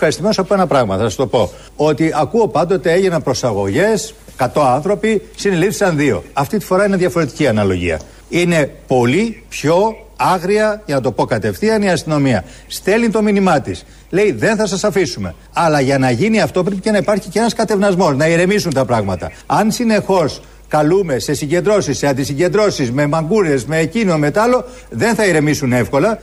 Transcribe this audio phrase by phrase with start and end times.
[0.00, 1.50] είμαι ευχαριστημένος από ένα πράγμα, θα σας το πω.
[1.76, 6.24] Ότι ακούω πάντοτε έγιναν προσαγωγές, 100 άνθρωποι, συνελήφθησαν δύο.
[6.32, 8.00] Αυτή τη φορά είναι διαφορετική αναλογία.
[8.28, 12.44] Είναι πολύ πιο άγρια, για να το πω κατευθείαν, η αστυνομία.
[12.66, 13.84] Στέλνει το μήνυμά της.
[14.10, 15.34] Λέει δεν θα σας αφήσουμε.
[15.52, 18.84] Αλλά για να γίνει αυτό πρέπει και να υπάρχει και ένας κατευνασμός, να ηρεμήσουν τα
[18.84, 19.30] πράγματα.
[19.46, 25.14] Αν συνεχώς καλούμε σε συγκεντρώσεις, σε αντισυγκεντρώσεις, με μαγκούρες, με εκείνο, με τ' άλλο, δεν
[25.14, 26.18] θα ηρεμήσουν εύκολα.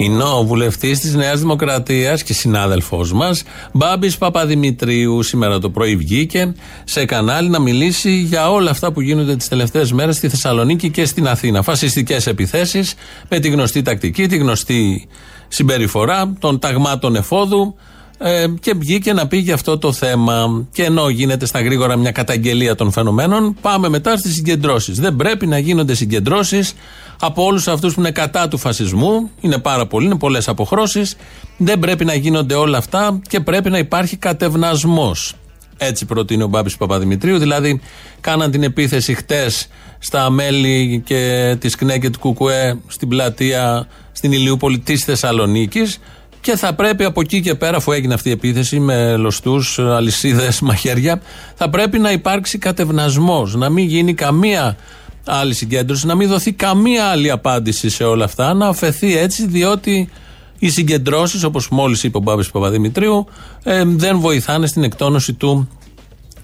[0.00, 5.22] Είναι ο βουλευτής της Νέας Δημοκρατίας και συνάδελφός μας, Μπάμπης Παπαδημητρίου.
[5.22, 6.54] Σήμερα το πρωί βγήκε
[6.84, 11.04] σε κανάλι να μιλήσει για όλα αυτά που γίνονται τις τελευταίες μέρες στη Θεσσαλονίκη και
[11.04, 11.62] στην Αθήνα.
[11.62, 12.94] Φασιστικές επιθέσεις
[13.28, 15.08] με τη γνωστή τακτική, τη γνωστή
[15.48, 17.74] συμπεριφορά των ταγμάτων εφόδου.
[18.22, 20.66] Ε, και βγήκε να πει για αυτό το θέμα.
[20.72, 25.00] Και ενώ γίνεται στα γρήγορα μια καταγγελία των φαινομένων, πάμε μετά στις συγκεντρώσεις.
[25.00, 26.72] Δεν πρέπει να γίνονται συγκεντρώσεις
[27.20, 29.30] από όλους αυτούς που είναι κατά του φασισμού.
[29.40, 31.16] Είναι πάρα πολλοί, είναι πολλές αποχρώσεις.
[31.56, 35.34] Δεν πρέπει να γίνονται όλα αυτά και πρέπει να υπάρχει κατευνασμός.
[35.76, 37.38] Έτσι προτείνει ο Μπάμπης Παπαδημητρίου.
[37.38, 37.80] Δηλαδή,
[38.20, 44.32] κάναν την επίθεση χτες στα μέλη και της ΚΝΕ και του ΚΚΕ στην πλατεία στην
[44.32, 45.98] Ηλιούπολη της Θεσσαλονίκης.
[46.40, 50.60] Και θα πρέπει από εκεί και πέρα, αφού έγινε αυτή η επίθεση με λωστούς, αλυσίδες,
[50.60, 51.20] μαχαίρια,
[51.54, 53.54] θα πρέπει να υπάρξει κατευνασμός.
[53.54, 54.76] Να μην γίνει καμία
[55.24, 60.10] άλλη συγκέντρωση, να μην δοθεί καμία άλλη απάντηση σε όλα αυτά, να αφαιθεί έτσι, διότι
[60.58, 63.26] οι συγκεντρώσεις, όπως μόλις είπε ο Μπάμπης Παπαδημητρίου,
[63.62, 65.68] ε, δεν βοηθάνε στην εκτόνωση του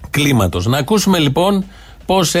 [0.09, 0.65] κλίματος.
[0.65, 1.65] Να ακούσουμε λοιπόν
[2.07, 2.35] πώς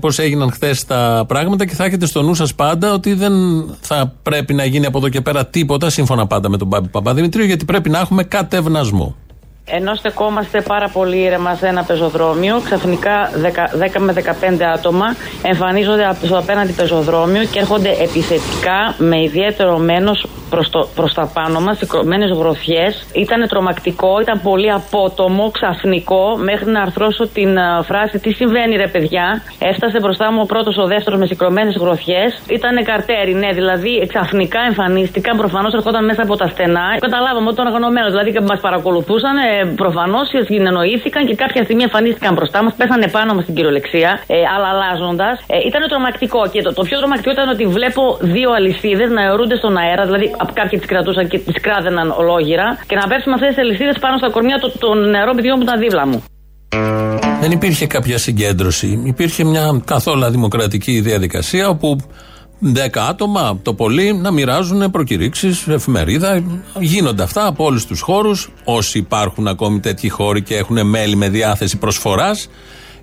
[0.00, 3.32] πώς έγιναν χθες τα πράγματα και θα έχετε στο νου σας πάντα ότι δεν
[3.80, 7.44] θα πρέπει να γίνει από εδώ και πέρα τίποτα, σύμφωνα πάντα με τον Μπάμπη Παπαδημητρίου,
[7.44, 9.16] γιατί πρέπει να έχουμε κατευνασμό.
[9.64, 15.06] Ενώ στεκόμαστε πάρα πολύ ήρεμα σε ένα πεζοδρόμιο, ξαφνικά 10, 10 με 15 άτομα
[15.42, 21.60] εμφανίζονται στο απέναντι πεζοδρόμιο και έρχονται επιθετικά με ιδιαίτερο μένος προς, το, προς τα πάνω
[21.60, 22.92] μας, σηκωμένες γροθιές.
[23.24, 27.50] Ήταν τρομακτικό, ήταν πολύ απότομο, ξαφνικό, μέχρι να αρθρώσω την
[27.88, 29.26] φράση «Τι συμβαίνει ρε παιδιά».
[29.70, 32.30] Έφτασε μπροστά μου ο πρώτος, ο δεύτερος με σηκωμένες γροθιές.
[32.58, 36.86] Ήταν καρτέρι, ναι, δηλαδή ξαφνικά εμφανίστηκαν, προφανώς ερχόταν μέσα από τα στενά.
[37.06, 42.32] Καταλάβαμε ότι ήταν αγωνωμένο, δηλαδή και μας παρακολουθούσαν, ε, προφανώς συνεννοήθηκαν και κάποια στιγμή εμφανίστηκαν
[42.34, 45.34] μπροστά μας, πέσανε πάνω μας στην κυριολεξία, ε, αλλά αλλάζοντας.
[45.46, 49.56] Ε, ήταν τρομακτικό και το, το πιο τρομακτικό ήταν ότι βλέπω δύο αλυσίδες να αιωρούνται
[49.56, 53.48] στον αέρα, δηλαδή από κάποιοι τις κρατούσαν και τις κράδεναν ολόγυρα και να πέφτουν αυτές
[53.48, 56.22] τις αλυσίδες πάνω στα κορμιά των νερών παιδιών που ήταν δίπλα μου.
[57.40, 59.02] Δεν υπήρχε κάποια συγκέντρωση.
[59.04, 61.96] Υπήρχε μια καθόλου δημοκρατική διαδικασία όπου
[62.64, 66.42] 10 άτομα το πολύ να μοιράζουν προκηρύξεις, εφημερίδα.
[66.78, 68.52] Γίνονται αυτά από όλους τους χώρους.
[68.64, 72.48] Όσοι υπάρχουν ακόμη τέτοιοι χώροι και έχουν μέλη με διάθεση προσφοράς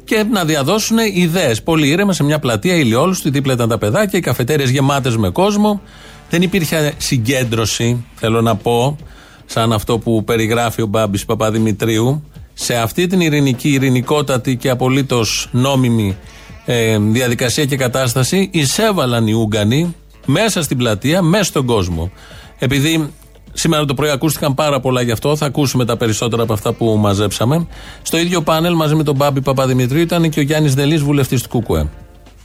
[0.03, 1.63] και να διαδώσουν ιδέες.
[1.63, 5.81] Πολύ ήρεμα σε μια πλατεία ηλιόλουστη, δίπλα ήταν τα παιδάκια, οι καφετέρειες γεμάτες με κόσμο.
[6.29, 8.97] Δεν υπήρχε συγκέντρωση, θέλω να πω,
[9.45, 12.23] σαν αυτό που περιγράφει ο Μπάμπης Παπαδημητρίου.
[12.53, 16.17] Σε αυτή την ειρηνική, ειρηνικότατη και απολύτως νόμιμη
[16.65, 19.95] ε, διαδικασία και κατάσταση εισέβαλαν οι Ούγγανοι
[20.25, 22.11] μέσα στην πλατεία, μέσα στον κόσμο.
[22.59, 23.09] Επειδή
[23.53, 26.97] σήμερα το πρωί ακούστηκαν πάρα πολλά γι' αυτό, θα ακούσουμε τα περισσότερα από αυτά που
[26.99, 27.67] μαζέψαμε.
[28.01, 31.59] Στο ίδιο πάνελ μαζί με τον Μπάμπη Παπαδημητρίου ήταν και ο Γιάννης Δελής, βουλευτής του
[31.59, 31.89] ΚΚΕ.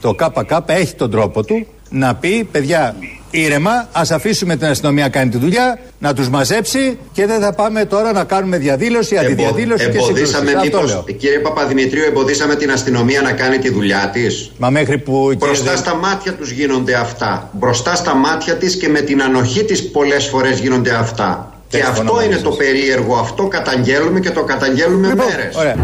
[0.00, 2.96] Το ΚΚ έχει τον τρόπο του να πει, παιδιά,
[3.34, 7.84] ήρεμα, ας αφήσουμε την αστυνομία κάνει τη δουλειά, να τους μαζέψει και δεν θα πάμε
[7.84, 10.40] τώρα να κάνουμε διαδήλωση, αντιδιαδήλωση και συγκρούσεις.
[10.62, 15.34] Μήπως, κύριε Παπαδημητρίου, εμποδίσαμε την αστυνομία να κάνει τη δουλειά της; Μα μέχρι που.
[15.38, 17.50] Μπροστά στα μάτια τους γίνονται αυτά.
[17.52, 21.48] Μπροστά στα μάτια της και με την ανοχή της πολλές φορές γίνονται αυτά.
[21.68, 23.16] Και αυτό είναι το περίεργο.
[23.16, 25.56] Αυτό καταγγέλουμε και το καταγγέλουμε λοιπόν, μέρες.
[25.56, 25.76] Ωραία.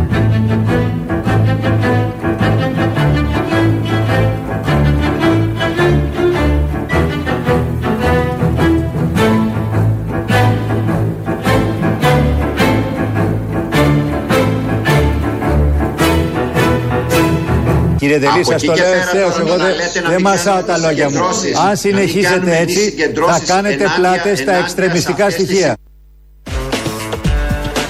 [18.10, 19.38] Κύριε Δελή, σας το λέω ευθέως.
[19.38, 19.56] Εγώ
[20.08, 21.18] δεν μασάω τα λόγια μου.
[21.68, 22.94] Αν συνεχίσετε έτσι,
[23.26, 25.76] θα κάνετε πλάτες στα εξτρεμιστικά στοιχεία.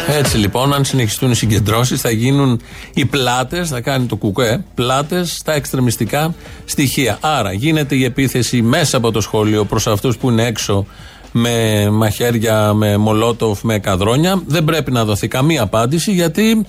[0.08, 2.60] Έτσι λοιπόν, αν συνεχιστούν οι συγκεντρώσεις, θα γίνουν
[2.94, 6.34] οι πλάτες, θα κάνει το κουκέ, πλάτες στα εξτρεμιστικά
[6.64, 7.18] στοιχεία.
[7.20, 10.86] Άρα γίνεται η επίθεση μέσα από το σχολείο προς αυτούς που είναι έξω
[11.32, 14.42] με μαχαίρια, με μολότοφ, με καδρόνια.
[14.46, 16.66] Δεν πρέπει να δοθεί καμία απάντηση γιατί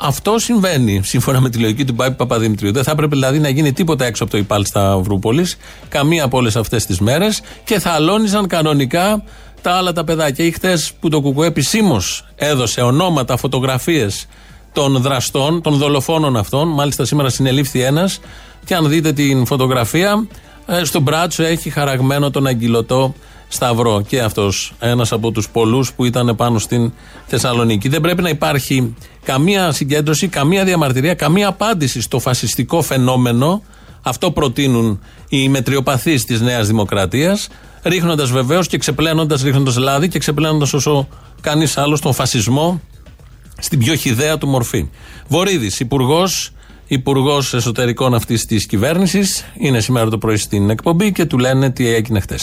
[0.00, 2.72] αυτό συμβαίνει σύμφωνα με τη λογική του Μπάμπη Παπαδημητρίου.
[2.72, 5.46] Δεν θα έπρεπε δηλαδή να γίνει τίποτα έξω από το Ιπάλ Σταυρούπολη,
[5.88, 9.24] καμία από όλες αυτές τις μέρες και θα αλώνιζαν κανονικά
[9.62, 10.44] τα άλλα τα παιδάκια.
[10.44, 14.26] Ή χθες που το Κουκουέ επισήμως έδωσε ονόματα, φωτογραφίες
[14.72, 16.68] των δραστών, των δολοφόνων αυτών.
[16.68, 18.20] Μάλιστα σήμερα συνελήφθη ένας
[18.64, 20.26] και αν δείτε την φωτογραφία,
[20.66, 23.14] ε, στο μπράτσο έχει χαραγμένο τον αγκυλωτό
[23.52, 24.02] Σταυρό.
[24.06, 26.92] Και αυτός ένας από τους πολλούς που ήταν πάνω στην
[27.26, 27.88] Θεσσαλονίκη.
[27.88, 28.94] Δεν πρέπει να υπάρχει
[29.24, 33.62] καμία συγκέντρωση, καμία διαμαρτυρία, καμία απάντηση στο φασιστικό φαινόμενο.
[34.02, 37.48] Αυτό προτείνουν οι μετριοπαθείς της Νέας Δημοκρατίας,
[37.82, 41.08] ρίχνοντας βεβαίως και ξεπλένοντας, ρίχνοντας λάδι και ξεπλένοντας όσο
[41.40, 42.80] κανείς άλλος τον φασισμό
[43.58, 44.88] στην πιο χιδαία του μορφή.
[45.28, 46.52] Βορύδης, υπουργός
[46.86, 51.88] Υπουργός Εσωτερικών αυτής της κυβέρνησης, είναι σήμερα το πρωί στην εκπομπή και του λένε τι
[51.88, 52.38] έγινε χτε.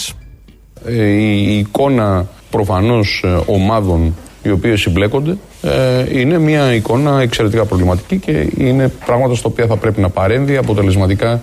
[0.84, 8.18] Ε, η εικόνα προφανώς ε, ομάδων οι οποίε συμπλέκονται ε, είναι μια εικόνα εξαιρετικά προβληματική
[8.18, 11.42] και είναι πράγματα στα οποία θα πρέπει να παρέμβει αποτελεσματικά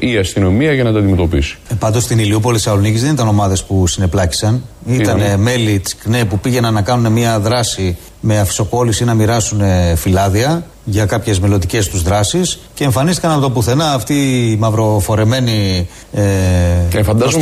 [0.00, 1.58] η αστυνομία για να τα αντιμετωπίσει.
[1.68, 4.62] Ε, Πάντως στην Ηλιούπολη Θεσσαλονίκη δεν ήταν ομάδες που συνεπλάκησαν.
[4.86, 9.60] Ήταν μέλη της ΚΝΕ που πήγαιναν να κάνουν μια δράση με αφισοπόληση να μοιράσουν
[9.94, 16.22] φυλάδια για κάποιες μελλοντικές τους δράσεις και εμφανίστηκαν από το πουθενά αυτοί οι μαυροφορεμένοι ε,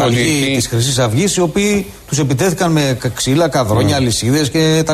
[0.02, 0.52] ότι...
[0.54, 3.94] της Χρυσής Αυγής, οι οποίοι τους επιτέθηκαν με ξύλα, καδρόνια, ναι.
[3.94, 4.93] αλυσίδες κτλ.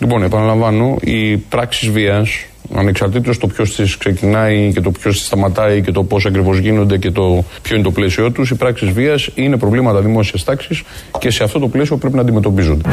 [0.00, 2.44] Λοιπόν, επαναλαμβάνω, οι πράξεις βίας
[2.74, 6.98] ανεξαρτήτως το ποιος τις ξεκινάει και το ποιος τις σταματάει και το πώς ακριβώς γίνονται
[6.98, 10.82] και το ποιο είναι το πλαίσιο τους, οι πράξεις βίας είναι προβλήματα δημόσιας τάξης
[11.18, 12.88] και σε αυτό το πλαίσιο πρέπει να αντιμετωπίζονται.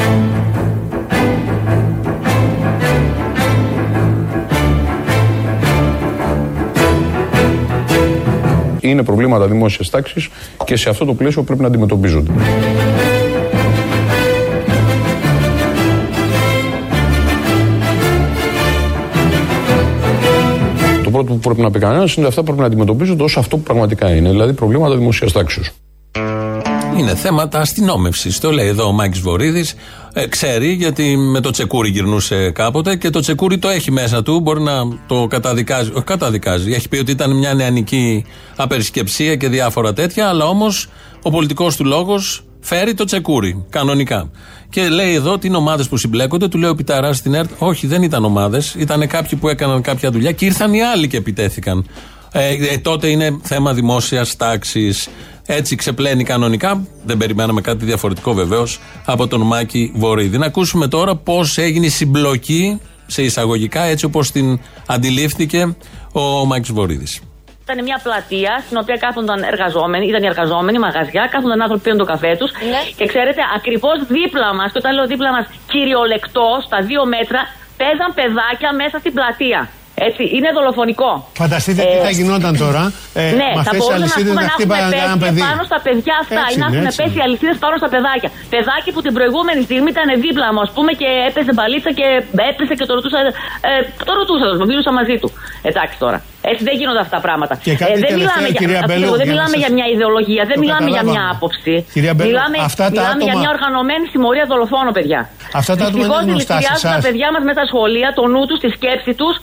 [8.82, 10.30] είναι προβλήματα δημόσιας τάξης
[10.66, 12.32] και σε αυτό το πλαίσιο πρέπει να αντιμετωπίζονται.
[21.18, 23.64] Πρώτο που πρέπει να πει κανένας είναι ότι αυτά πρέπει να αντιμετωπίζονται ως αυτό που
[23.64, 25.72] πραγματικά είναι, δηλαδή προβλήματα δημοσίας τάξης.
[26.98, 28.40] Είναι θέματα αστυνόμευσης.
[28.40, 29.76] Το λέει εδώ ο Μάκης Βορύδης.
[30.14, 34.40] Ε, ξέρει γιατί με το τσεκούρι γυρνούσε κάποτε και το τσεκούρι το έχει μέσα του.
[34.40, 34.74] Μπορεί να
[35.08, 35.92] το καταδικάζει.
[35.94, 36.72] Όχι, καταδικάζει.
[36.72, 38.26] Έχει πει ότι ήταν μια νεανική
[38.56, 40.28] απερισκεψία και διάφορα τέτοια.
[40.30, 40.90] Αλλά όμως
[41.22, 43.66] ο πολιτικός του λόγος φέρει το τσεκούρι.
[43.70, 44.30] Κανονικά.
[44.70, 46.48] Και λέει εδώ ότι είναι ομάδες που συμπλέκονται.
[46.48, 47.50] Του λέει ο Πιταρά στην ΕΡΤ.
[47.58, 48.76] Όχι, δεν ήταν ομάδες.
[48.78, 51.86] Ήταν κάποιοι που έκαναν κάποια δουλειά και ήρθαν οι άλλοι και επιτέθηκαν.
[52.32, 55.10] Ε, ε, τότε είναι θέμα δημόσιας τάξης.
[55.46, 56.88] Έτσι ξεπλένει κανονικά.
[57.06, 60.38] Δεν περιμέναμε κάτι διαφορετικό βεβαίως από τον Μάκη Βορύδη.
[60.38, 65.76] Να ακούσουμε τώρα πώς έγινε η συμπλοκή σε εισαγωγικά έτσι όπως την αντιλήφθηκε
[66.12, 67.20] ο Μάκης Βορύδης.
[67.70, 72.02] Ήταν μια πλατεία στην οποία κάθονταν εργαζόμενοι, ήταν οι εργαζόμενοι, μαγαζιά, κάθονταν άνθρωποι που πίνουν
[72.04, 72.52] το καφέ τους.
[72.74, 72.82] Ναι.
[72.98, 77.42] Και ξέρετε, ακριβώς δίπλα μας, και όταν λέω δίπλα μας, κυριολεκτός, στα δύο μέτρα,
[77.80, 79.62] παίζαν παιδάκια μέσα στην πλατεία.
[80.08, 81.12] Έτσι, είναι δολοφονικό.
[81.42, 82.84] Φανταστείτε ε, τι θα γινόταν τώρα.
[83.22, 84.76] Ε, ναι, θα μπορούσαμε να, να έχουμε
[85.24, 88.30] πέσει πάνω στα παιδιά αυτά έτσι, ή να έχουν πέσει αλυσίδες πάνω στα παιδάκια.
[88.54, 92.08] Παιδάκι που την προηγούμενη στιγμή ήταν δίπλα μου, ας πούμε, και έπαιζε μπαλίτσα και
[92.52, 93.20] έπεσε και το ρωτούσα.
[93.70, 93.72] Ε,
[94.08, 95.30] το ρωτούσα, το μίλησα μαζί του.
[95.70, 96.18] Εντάξει τώρα.
[96.52, 97.54] Έτσι δεν γίνονται αυτά τα πράγματα.
[97.66, 101.04] Και κάτι ε, δεν μιλάμε, για, Μπέλου, δεν μιλάμε για μια ιδεολογία, δεν μιλάμε για
[101.12, 101.74] μια άποψη.
[101.96, 103.28] Κυρία Μπέλου, μιλάμε, αυτά τα μιλάμε άτομα...
[103.28, 105.22] για μια οργανωμένη συμμορία δολοφόνων, παιδιά.
[105.62, 108.44] Αυτά τα άτομα δεν είναι γνωστά σε τα παιδιά μας με τα σχολεία, το νου
[108.50, 109.36] τους, τη σκέψη τους,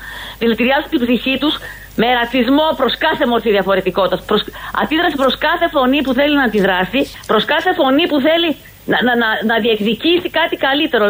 [0.42, 1.54] δηλητηριάζουν την ψυχή τους
[2.00, 4.20] με ρατσισμό προς κάθε μορφή διαφορετικότητας.
[4.28, 4.40] Προς,
[4.82, 8.48] αντίδραση προς κάθε φωνή που θέλει να αντιδράσει, προς κάθε φωνή που θέλει
[8.92, 11.06] να, να, να, να διεκδικήσει κάτι καλύτερο.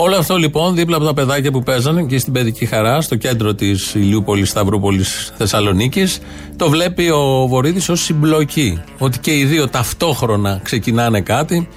[0.00, 3.54] Όλο αυτό λοιπόν δίπλα από τα παιδάκια που παίζανε και στην παιδική χαρά, στο κέντρο
[3.54, 6.18] της Ηλιούπολης Σταυρούπολης Θεσσαλονίκης,
[6.56, 8.82] το βλέπει ο Βορύδης ως συμπλοκή.
[8.98, 11.68] Ότι και οι δύο ταυτόχρονα ξεκινάνε κάτι.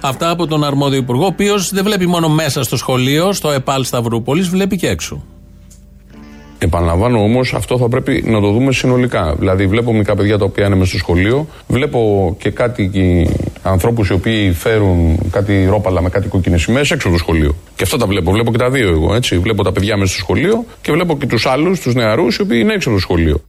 [0.00, 3.84] Αυτά από τον αρμόδιο υπουργό, ο οποίος δεν βλέπει μόνο μέσα στο σχολείο, στο ΕΠΑΛ
[3.84, 5.24] Σταυρούπολης, βλέπει και έξω.
[6.62, 9.34] Επαναλαμβάνω όμως, αυτό θα πρέπει να το δούμε συνολικά.
[9.38, 12.90] Δηλαδή, βλέπω μικρά παιδιά τα οποία είναι μέσα στο σχολείο, βλέπω και κάτι
[13.62, 17.54] ανθρώπους οι οποίοι φέρουν κάτι ρόπαλα με κάτι κόκκινες σημαίες έξω από το σχολείο.
[17.76, 18.30] Και αυτά τα βλέπω.
[18.30, 19.14] Βλέπω και τα δύο εγώ.
[19.14, 19.38] Έτσι.
[19.38, 22.58] Βλέπω τα παιδιά μέσα στο σχολείο και βλέπω και τους άλλους, τους νεαρούς, οι οποίοι
[22.62, 23.40] είναι έξω από το σχολείο.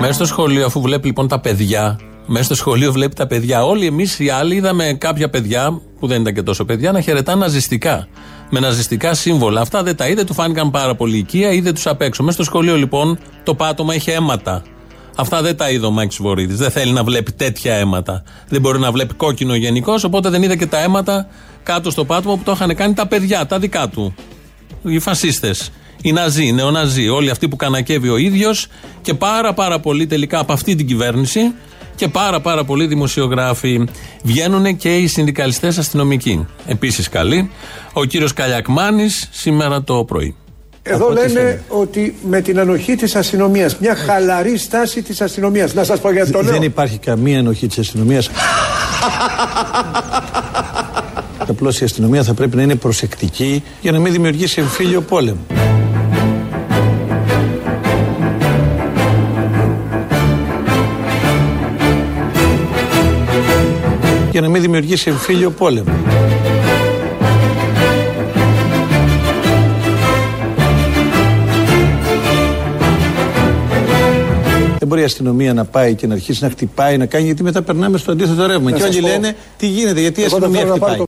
[0.00, 3.64] Μέσα στο σχολείο, αφού βλέπει λοιπόν τα παιδιά, μέσα στο σχολείο βλέπει τα παιδιά.
[3.64, 7.40] Όλοι εμείς οι άλλοι είδαμε κάποια παιδιά, που δεν ήταν και τόσο παιδιά, να χαιρετάνε
[7.40, 8.08] ναζιστικά
[8.50, 9.60] με ναζιστικά σύμβολα.
[9.60, 12.22] Αυτά δεν τα είδε, του φάνηκαν πάρα πολύ οικεία, είδε τους απ' έξω.
[12.22, 14.62] Μέσα στο σχολείο λοιπόν το πάτωμα είχε αίματα.
[15.16, 16.56] Αυτά δεν τα είδε ο Μάκη Βορύδης.
[16.56, 18.22] Δεν θέλει να βλέπει τέτοια αίματα.
[18.48, 21.28] Δεν μπορεί να βλέπει κόκκινο γενικώς, οπότε δεν είδε και τα αίματα
[21.62, 24.14] κάτω στο πάτωμα που το είχαν κάνει τα παιδιά, τα δικά του.
[24.82, 25.70] Οι φασίστες.
[26.02, 28.66] Οι Ναζί, οι νεοναζί, όλοι αυτοί που κανακεύει ο ίδιος
[29.02, 31.54] και πάρα πάρα πολύ τελικά από αυτή την κυβέρνηση
[31.96, 33.84] και πάρα πάρα πολλοί δημοσιογράφοι.
[34.22, 36.46] Βγαίνουν και οι συνδικαλιστές αστυνομικοί.
[36.66, 37.50] Επίσης καλοί.
[37.92, 40.34] Ο κύριος Καλιακμάνης σήμερα το πρωί.
[40.88, 45.74] Εδώ λένε ότι με την ανοχή της αστυνομίας, μια χαλαρή στάση της αστυνομίας.
[45.74, 46.52] Να σας πω γιατί το λέω.
[46.52, 48.30] Δεν υπάρχει καμία ανοχή της αστυνομίας.
[51.48, 55.55] Απλώς η αστυνομία θα πρέπει να είναι προσεκτική για να μην δημιουργήσει εμφύλιο πόλεμο.
[64.36, 65.92] Για να μην δημιουργήσει εμφύλιο πόλεμο.
[74.78, 77.62] Δεν μπορεί η αστυνομία να πάει και να αρχίσει να χτυπάει, να κάνει, γιατί μετά
[77.62, 78.72] περνάμε στο αντίθετο ρεύμα.
[78.72, 80.98] Και όλοι λένε τι γίνεται, γιατί η αστυνομία χτυπάει.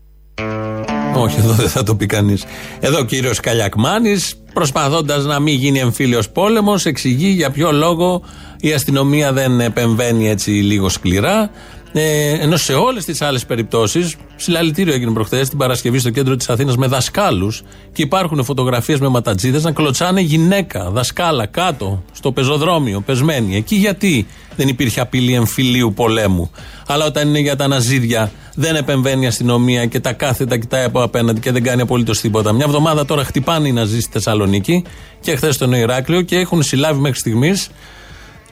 [1.14, 2.44] Όχι, εδώ δεν θα το πει κανείς.
[2.80, 8.22] Εδώ ο κύριος Καλιακμάνης, προσπαθώντας να μην γίνει εμφύλιος πόλεμος, εξηγεί για ποιο λόγο
[8.60, 11.50] η αστυνομία δεν επεμβαίνει έτσι λίγο σκληρά.
[11.92, 16.48] Ε, ενώ σε όλες τις άλλες περιπτώσεις, συλλαλητήριο έγινε προχθές την Παρασκευή στο κέντρο της
[16.48, 23.00] Αθήνας με δασκάλους και υπάρχουν φωτογραφίες με ματατζίδες να κλωτσάνε γυναίκα, δασκάλα κάτω στο πεζοδρόμιο,
[23.00, 23.56] πεσμένη.
[23.56, 24.26] Εκεί γιατί
[24.56, 26.50] δεν υπήρχε απειλή εμφυλίου πολέμου.
[26.86, 31.02] Αλλά όταν είναι για τα ναζίδια, δεν επεμβαίνει η αστυνομία και τα κάθετα κοιτάει από
[31.02, 32.52] απέναντι και δεν κάνει απολύτως τίποτα.
[32.52, 34.84] Μια εβδομάδα τώρα χτυπάνε οι Ναζί στη Θεσσαλονίκη
[35.20, 37.68] και χθες στο Ηράκλειο και έχουν συλλάβει μέχρι στιγμής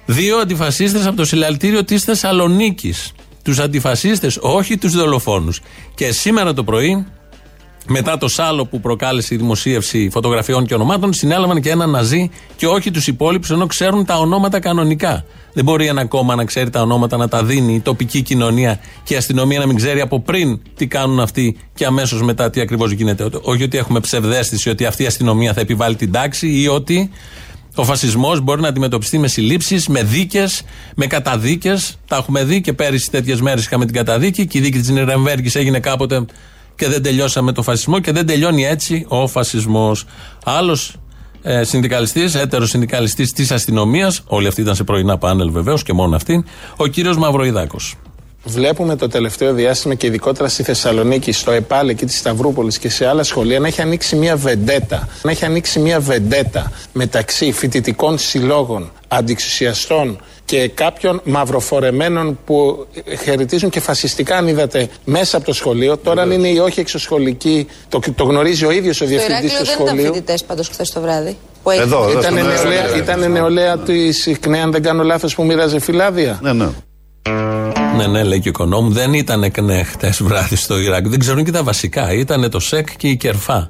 [0.07, 3.13] δύο αντιφασίστες από το συλλαλητήριο της Θεσσαλονίκης.
[3.47, 5.61] Τους αντιφασίστες, όχι τους δολοφόνους.
[5.95, 7.07] Και σήμερα το πρωί,
[7.87, 12.67] μετά το σάλο που προκάλεσε η δημοσίευση φωτογραφιών και ονομάτων, συνέλαβαν και ένα ναζί και
[12.67, 15.25] όχι τους υπόλοιπους, ενώ ξέρουν τα ονόματα κανονικά.
[15.53, 19.15] Δεν μπορεί ένα κόμμα να ξέρει τα ονόματα, να τα δίνει η τοπική κοινωνία και
[19.15, 22.91] η αστυνομία να μην ξέρει από πριν τι κάνουν αυτοί και αμέσως μετά τι ακριβώς
[22.91, 23.29] γίνεται.
[23.43, 27.11] Όχι ότι έχουμε ψευδέστηση ότι αυτή η αστυνομία θα επιβάλλει την τάξη ή ότι
[27.77, 30.63] ο φασισμός μπορεί να αντιμετωπιστεί με συλλήψεις, με δίκες,
[30.97, 31.99] με καταδίκες.
[32.09, 35.55] Τα έχουμε δει και πέρυσι τέτοιες μέρες είχαμε την καταδίκη και η δίκη της Νιρεμβέργης
[35.55, 36.25] έγινε κάποτε
[36.77, 40.05] και δεν τελειώσαμε το φασισμό και δεν τελειώνει έτσι ο φασισμός.
[40.45, 40.97] Άλλος
[41.43, 46.17] ε, συνδικαλιστής, έτερος συνδικαλιστής της αστυνομίας, όλοι αυτοί ήταν σε πρωινά πάνελ βεβαίως και μόνο
[46.17, 46.45] αυτοί,
[46.77, 47.97] ο κύριος Μαυροϊδάκος.
[48.49, 53.07] Βλέπουμε το τελευταίο διάστημα και ειδικότερα στη Θεσσαλονίκη, στο ΕΠΑΛ εκεί της Σταυρούπολης και σε
[53.07, 55.09] άλλα σχολεία να έχει ανοίξει μια βεντέτα.
[55.23, 62.87] Να έχει ανοίξει μια βεντέτα μεταξύ φοιτητικών συλλόγων, αντιξουσιαστών και κάποιων μαυροφορεμένων που
[63.23, 65.97] χαιρετίζουν και φασιστικά, αν είδατε, μέσα από το σχολείο.
[65.97, 69.95] Τώρα, αν είναι ή όχι εξωσχολική, το, το γνωρίζει ο ίδιος ο διευθυντής του σχολείου.
[69.95, 71.37] Δεν ήταν φοιτητές πάντως χθες το βράδυ.
[71.63, 76.39] Που εδώ, ήταν, νεολαία, ήταν νεολαία της ΚΝΕ, αν δεν κάνω λάθος, που μοίραζε φυλάδια.
[76.43, 76.69] Ναι, ναι.
[77.97, 78.91] Ναι, ναι, λέει και ο οικονόμου.
[78.91, 81.09] Δεν ήταν ΚΝΕ χτες βράδυ στο Ιράκ.
[81.09, 82.13] Δεν ξέρουν και τα βασικά.
[82.13, 83.69] Ήταν το ΣΕΚ και η ΚΕΡΦΑ.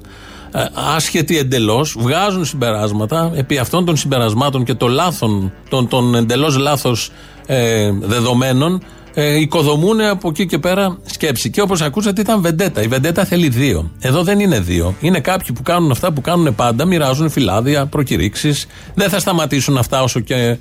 [0.51, 0.65] Ε,
[0.95, 3.31] άσχετοι εντελώς, βγάζουν συμπεράσματα.
[3.35, 7.11] Επί αυτών των συμπερασμάτων και των λάθων, των, των εντελώς λάθος
[7.45, 11.49] ε, δεδομένων, ε, οικοδομούν από εκεί και πέρα σκέψη.
[11.49, 12.81] Και όπως ακούσατε, ήταν βεντέτα.
[12.81, 13.91] Η βεντέτα θέλει δύο.
[13.99, 14.95] Εδώ δεν είναι δύο.
[14.99, 18.65] Είναι κάποιοι που κάνουν αυτά που κάνουν πάντα, μοιράζουν φυλάδια, προκηρύξεις.
[18.93, 20.57] Δεν θα σταματήσουν αυτά όσο και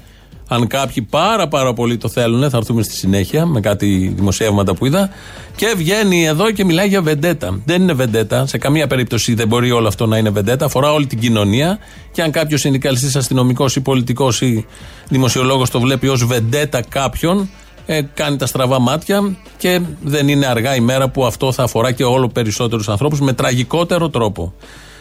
[0.48, 4.86] αν κάποιοι πάρα πάρα πολύ το θέλουν, θα έρθουμε στη συνέχεια με κάτι δημοσιεύματα που
[4.86, 5.10] είδα.
[5.56, 7.60] Και βγαίνει εδώ και μιλάει για βεντέτα.
[7.64, 8.46] Δεν είναι βεντέτα.
[8.46, 10.64] Σε καμία περίπτωση δεν μπορεί όλο αυτό να είναι βεντέτα.
[10.64, 11.78] Αφορά όλη την κοινωνία.
[12.12, 14.66] Και αν κάποιος συνδικαλιστής, αστυνομικός ή πολιτικός ή
[15.08, 17.48] δημοσιολόγος το βλέπει ως βεντέτα κάποιον,
[17.86, 21.92] ε, κάνει τα στραβά μάτια και δεν είναι αργά η μέρα που αυτό θα αφορά
[21.92, 24.54] και όλο περισσότερους ανθρώπους με τραγικότερο τρόπο.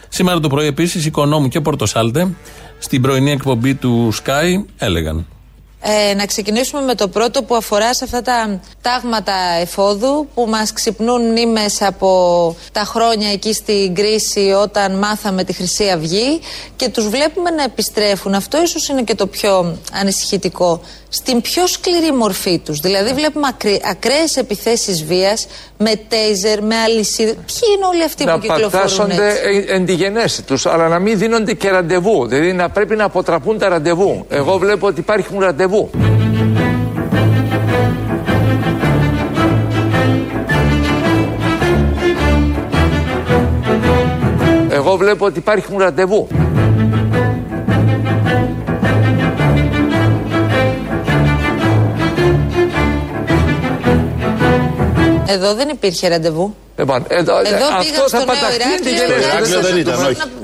[0.08, 2.34] Σήμερα το πρωί επίσης, Οικονόμου και Πορτοσάλτε
[2.78, 5.26] στην πρωινή εκπομπή του Sky έλεγαν
[5.80, 10.72] ε, να ξεκινήσουμε με το πρώτο που αφορά σε αυτά τα τάγματα εφόδου που μας
[10.72, 16.40] ξυπνούν μνήμες από τα χρόνια εκεί στην κρίση όταν μάθαμε τη Χρυσή Αυγή
[16.76, 18.34] και τους βλέπουμε να επιστρέφουν.
[18.34, 20.80] Αυτό ίσως είναι και το πιο ανησυχητικό.
[21.08, 22.80] Στην πιο σκληρή μορφή τους.
[22.80, 25.46] Δηλαδή βλέπουμε ακρι, ακραίες επιθέσεις βίας
[25.78, 27.30] με τέιζερ, με αλυσίδε.
[27.32, 29.20] Ποιοι είναι όλοι αυτοί που κυκλοφορούν έτσι;
[29.66, 32.26] Να εν τη γενέση τους, αλλά να μην δίνονται και ραντεβού.
[32.26, 34.26] Δηλαδή να πρέπει να αποτραπούν τα ραντεβού.
[34.28, 35.65] Εγώ βλέπω ότι υπάρχουν ραντεβού
[44.86, 46.28] εγώ βλέπω ότι υπάρχουν ραντεβού.
[55.26, 56.54] Εδώ δεν υπήρχε ραντεβού.
[56.78, 59.92] Λοιπόν, εδώ, εδώ αυτό θα παταχθεί να,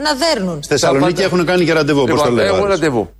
[0.02, 0.62] να δέρνουν.
[0.62, 2.55] Στη Θεσσαλονίκη έχουν κάνει και ραντεβού, λοιπόν, το λέω.
[2.55, 3.11] Έχουν ραντεβού.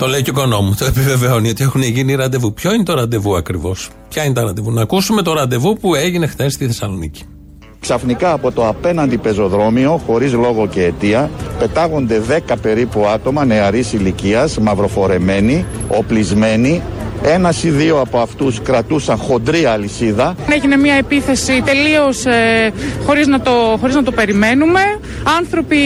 [0.00, 2.52] Το λέει και ο οικονόμου, το επιβεβαιώνει ότι έχουν γίνει ραντεβού.
[2.52, 6.26] Ποιο είναι το ραντεβού ακριβώς, Ποια είναι τα ραντεβού; Να ακούσουμε το ραντεβού που έγινε
[6.26, 7.22] χθες στη Θεσσαλονίκη.
[7.80, 14.58] Ξαφνικά από το απέναντι πεζοδρόμιο, χωρίς λόγο και αιτία, πετάγονται 10 περίπου άτομα νεαρής ηλικίας,
[14.58, 16.82] μαυροφορεμένοι, οπλισμένοι,
[17.24, 20.34] ένας ή δύο από αυτούς κρατούσαν χοντρή αλυσίδα.
[20.50, 22.72] Έγινε μια επίθεση τελείως ε,
[23.06, 24.80] χωρίς να, το, χωρίς να το περιμένουμε.
[25.38, 25.76] Άνθρωποι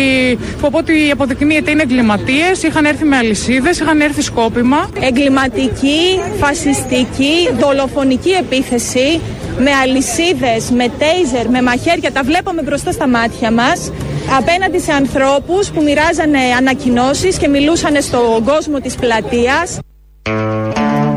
[0.60, 4.88] που από ό,τι αποδεικνύεται είναι εγκληματίες, είχαν έρθει με αλυσίδες, είχαν έρθει σκόπιμα.
[5.00, 9.20] Εγκληματική, φασιστική, δολοφονική επίθεση
[9.58, 12.12] με αλυσίδες, με τέιζερ, με μαχαίρια.
[12.12, 13.92] Τα βλέπαμε μπροστά στα μάτια μας
[14.38, 19.78] απέναντι σε ανθρώπους που μοιράζανε ανακοινώσεις και μιλούσαν στον κόσμο της πλατείας.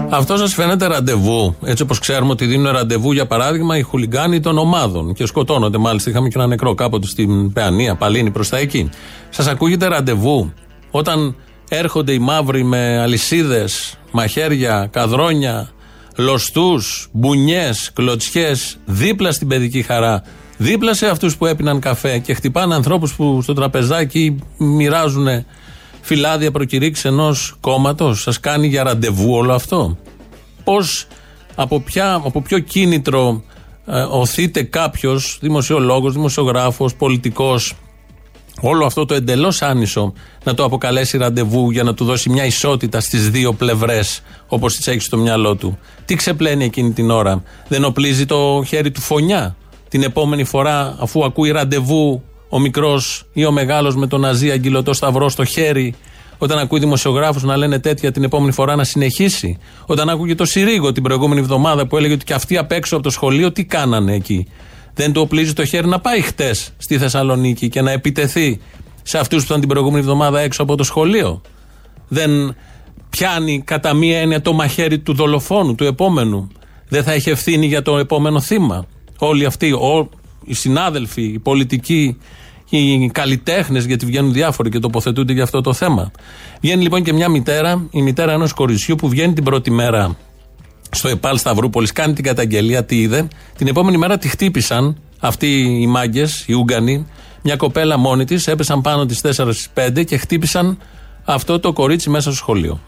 [0.09, 1.55] Αυτός σα φαίνεται ραντεβού.
[1.63, 5.77] Έτσι όπως ξέρουμε ότι δίνουν ραντεβού, για παράδειγμα, οι χουλιγκάνοι των ομάδων και σκοτώνονται.
[5.77, 8.89] Μάλιστα, είχαμε και ένα νεκρό κάποτε στην Παιανία, Παλίνη, προς τα εκεί.
[9.29, 10.53] Σας ακούγεται ραντεβού
[10.91, 11.35] όταν
[11.69, 15.69] έρχονται οι μαύροι με αλυσίδες, μαχαίρια, καδρόνια,
[16.17, 20.23] λοστούς, μπουνιές, κλωτσιές, δίπλα στην παιδική χαρά,
[20.57, 25.27] δίπλα σε αυτούς που έπιναν καφέ και χτυπάνε ανθρώπους που στο τραπεζάκι μοιράζουν
[26.07, 28.21] φυλάδια προκηρύξει ενός κόμματος.
[28.21, 29.97] Σας κάνει για ραντεβού όλο αυτό.
[30.63, 31.07] Πώς,
[31.55, 31.83] από,
[32.23, 33.43] από ποιο κίνητρο
[33.85, 37.73] ε, οθείται κάποιος δημοσιολόγος, δημοσιογράφος, πολιτικός,
[38.61, 42.99] όλο αυτό το εντελώς άνισο να το αποκαλέσει ραντεβού για να του δώσει μια ισότητα
[42.99, 45.79] στις δύο πλευρές, όπως τι έχει στο μυαλό του.
[46.05, 49.55] Τι ξεπλένει εκείνη την ώρα, δεν οπλίζει το χέρι του φωνιά.
[49.89, 54.94] Την επόμενη φορά, αφού ακούει ραντεβού ο μικρός ή ο μεγάλος με τον Ναζί αγγυλωτό
[54.94, 55.94] σταυρό στο χέρι,
[56.38, 59.58] όταν ακούει δημοσιογράφους να λένε τέτοια την επόμενη φορά να συνεχίσει.
[59.86, 63.04] Όταν άκουγε το Συρίγο την προηγούμενη εβδομάδα που έλεγε ότι και αυτοί απ' έξω από
[63.04, 64.48] το σχολείο τι κάνανε εκεί.
[64.94, 68.60] Δεν του οπλίζει το χέρι να πάει χτες στη Θεσσαλονίκη και να επιτεθεί
[69.04, 71.42] σε αυτούς που ήταν την προηγούμενη εβδομάδα έξω από το σχολείο.
[72.08, 72.56] Δεν
[73.10, 76.48] πιάνει κατά μία έννοια το μαχαίρι του δολοφόνου, του επόμενου.
[76.89, 78.86] Δεν θα έχει ευθύνη για το επόμενο θύμα.
[79.18, 79.74] Όλοι αυτοί,
[80.48, 82.18] οι συνάδελφοι, οι πολιτικοί,
[82.70, 86.12] οι καλλιτέχνες, γιατί βγαίνουν διάφοροι και τοποθετούνται για αυτό το θέμα.
[86.62, 90.16] Βγαίνει λοιπόν και μια μητέρα, η μητέρα ενός κοριτσιού που βγαίνει την πρώτη μέρα
[90.92, 93.27] στο ΕΠΑΛ Σταυρούπολης, κάνει την καταγγελία, τι είδε.
[93.58, 97.08] Την επόμενη μέρα τη χτύπησαν αυτοί οι μάγκες, οι Ούγγανοι,
[97.44, 99.16] μια κοπέλα μόνη της, έπεσαν πάνω τι
[99.75, 100.77] 4-5 και χτύπησαν
[101.24, 102.80] αυτό το κορίτσι μέσα στο σχολείο.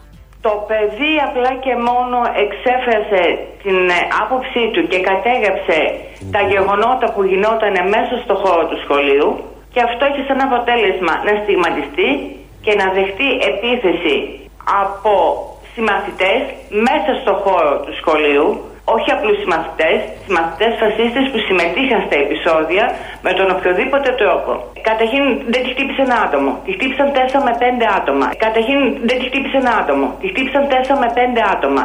[0.46, 3.22] Το παιδί απλά και μόνο εξέφρασε
[3.62, 5.80] την ε, άποψή του και κατέγραψε
[6.34, 9.30] τα γεγονότα που γινόταν μέσα στο χώρο του σχολείου
[9.72, 12.08] και αυτό έχει σαν αποτέλεσμα να στιγματιστεί
[12.64, 14.16] και να δεχτεί επίθεση
[14.82, 15.12] από
[15.74, 16.40] συμμαθητές
[16.88, 18.48] μέσα στο χώρο του σχολείου
[18.96, 22.84] όχι απλούς συμμαθητές, συμμαθητές φασίστες που συμμετείχαν στα επεισόδια
[23.26, 24.50] με τον οποιοδήποτε τρόπο.
[24.88, 25.22] Καταρχήν
[25.52, 26.50] δεν τη χτύπησε ένα άτομο.
[26.64, 28.26] Τη χτύπησαν 4 με 5 άτομα.
[28.46, 30.06] Καταρχήν δεν τη χτύπησε ένα άτομο.
[30.20, 31.18] Τη χτύπησαν 4 με 5
[31.54, 31.82] άτομα.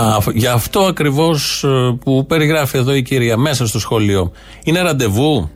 [0.00, 0.04] Α,
[0.42, 4.32] για αυτό ακριβώς ε, που περιγράφει εδώ η κυρία μέσα στο σχολείο.
[4.64, 5.50] Είναι ραντεβού.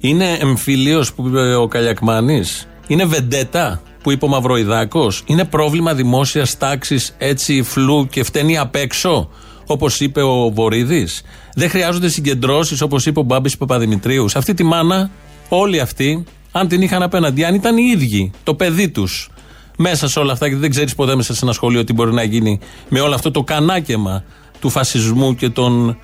[0.00, 2.68] Είναι εμφυλίος που είπε ο Καλιακμάνης.
[2.86, 8.74] Είναι βεντέτα που είπε ο Μαυροϊδάκος, είναι πρόβλημα δημόσιας τάξης έτσι φλού και φταίνει απ'
[8.74, 9.28] έξω,
[9.66, 11.22] όπως είπε ο Βορύδης.
[11.54, 14.30] Δεν χρειάζονται συγκεντρώσεις, όπως είπε ο Μπάμπης Παπαδημητρίους.
[14.30, 15.10] Σε αυτή τη μάνα,
[15.48, 19.30] όλοι αυτοί, αν την είχαν απέναντι, αν ήταν οι ίδιοι, το παιδί τους,
[19.76, 22.22] μέσα σε όλα αυτά, γιατί δεν ξέρεις ποτέ μέσα σε ένα σχολείο τι μπορεί να
[22.22, 22.58] γίνει
[22.88, 24.24] με όλο αυτό το κανάκεμα
[24.60, 25.98] του φασισμού και των,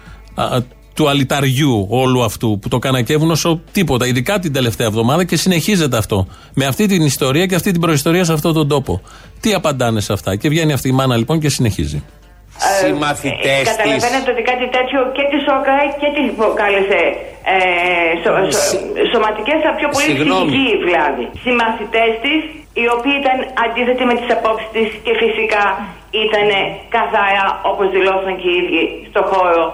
[0.95, 5.97] του αλυταριού όλου αυτού που το κανακεύουν όσο τίποτα, ειδικά την τελευταία εβδομάδα και συνεχίζεται
[5.97, 6.27] αυτό.
[6.55, 9.01] Με αυτή την ιστορία και αυτή την προϊστορία σε αυτόν τον τόπο.
[9.41, 12.03] Τι απαντάνε σε αυτά; Και βγαίνει αυτή η μάνα λοιπόν και συνεχίζει.
[12.67, 17.03] Ε, Συμμαθητές ε, Καταλαβαίνετε ότι κάτι τέτοιο και της σόκαρε και της προκάλεσε
[17.53, 17.57] ε,
[18.23, 18.61] σω, σω,
[19.11, 21.25] σωματικές, αλλά πιο πολύ ψυχική βλάβη.
[21.45, 22.41] Συμμαθητές της,
[22.81, 25.65] οι οποίοι ήταν αντίθετοι με τις απόψεις της και φυσικά
[26.25, 26.49] ήταν
[26.97, 29.65] καθαρά όπως δηλώσαν και οι ίδιοι στο χώρο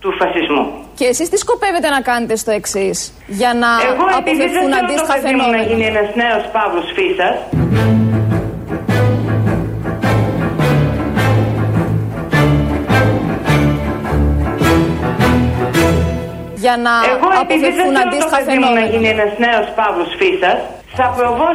[0.00, 0.64] του φασισμού.
[0.94, 5.56] Και εσείς τι σκοπεύετε να κάνετε στο εξής, για να Εγώ, αποφευθούν αντίστοιχα φαινόμενα.
[5.56, 7.36] να γίνει ένας νέος Παύλος Φίσας.
[16.54, 18.80] Για να Εγώ, αποφευθούν αντίστοιχα φαινόμενα.
[18.80, 20.58] να γίνει ένας νέος Παύλος Φίσας,
[20.96, 21.48] θα προβώ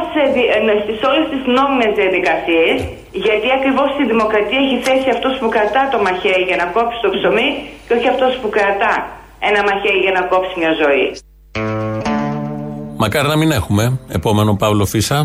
[0.84, 2.76] στις όλες τις νόμιμες διαδικασίες
[3.24, 7.08] γιατί ακριβώς στη δημοκρατία έχει θέση αυτός που κρατά το μαχαίρι για να κόψει το
[7.14, 7.48] ψωμί
[7.86, 8.94] και όχι αυτός που κρατά
[9.48, 11.06] ένα μαχαίρι για να κόψει μια ζωή.
[13.02, 13.84] Μακάρι να μην έχουμε
[14.18, 15.18] επόμενο Παύλο Φίσα.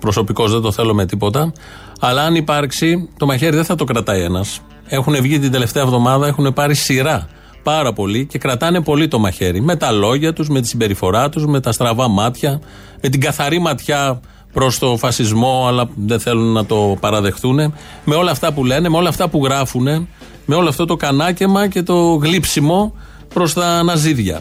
[0.00, 1.52] Προσωπικώς δεν το θέλω με τίποτα.
[2.00, 4.60] Αλλά αν υπάρξει, το μαχαίρι δεν θα το κρατάει ένας.
[4.88, 7.28] Έχουν βγει την τελευταία εβδομάδα, έχουν πάρει σειρά
[7.62, 9.60] πάρα πολύ και κρατάνε πολύ το μαχαίρι.
[9.60, 12.60] Με τα λόγια τους, με τη συμπεριφορά τους, με τα στραβά μάτια,
[13.02, 14.20] με την καθαρή ματιά
[14.52, 17.74] προς το φασισμό, αλλά δεν θέλουν να το παραδεχτούν.
[18.04, 20.08] Με όλα αυτά που λένε, με όλα αυτά που γράφουν,
[20.46, 22.94] με όλο αυτό το κανάκεμα και το γλύψιμο
[23.34, 24.40] προς τα ναζίδια.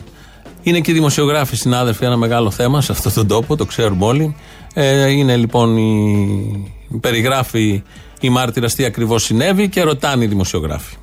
[0.64, 4.36] Είναι και οι δημοσιογράφοι συνάδελφοι ένα μεγάλο θέμα σε αυτόν τον τόπο, το ξέρουμε όλοι.
[4.74, 7.84] Ε, είναι λοιπόν η, περιγράφει
[8.20, 10.96] η μάρτυρας τι ακριβώς συνέβη και ρωτάνε οι δημοσιογράφοι.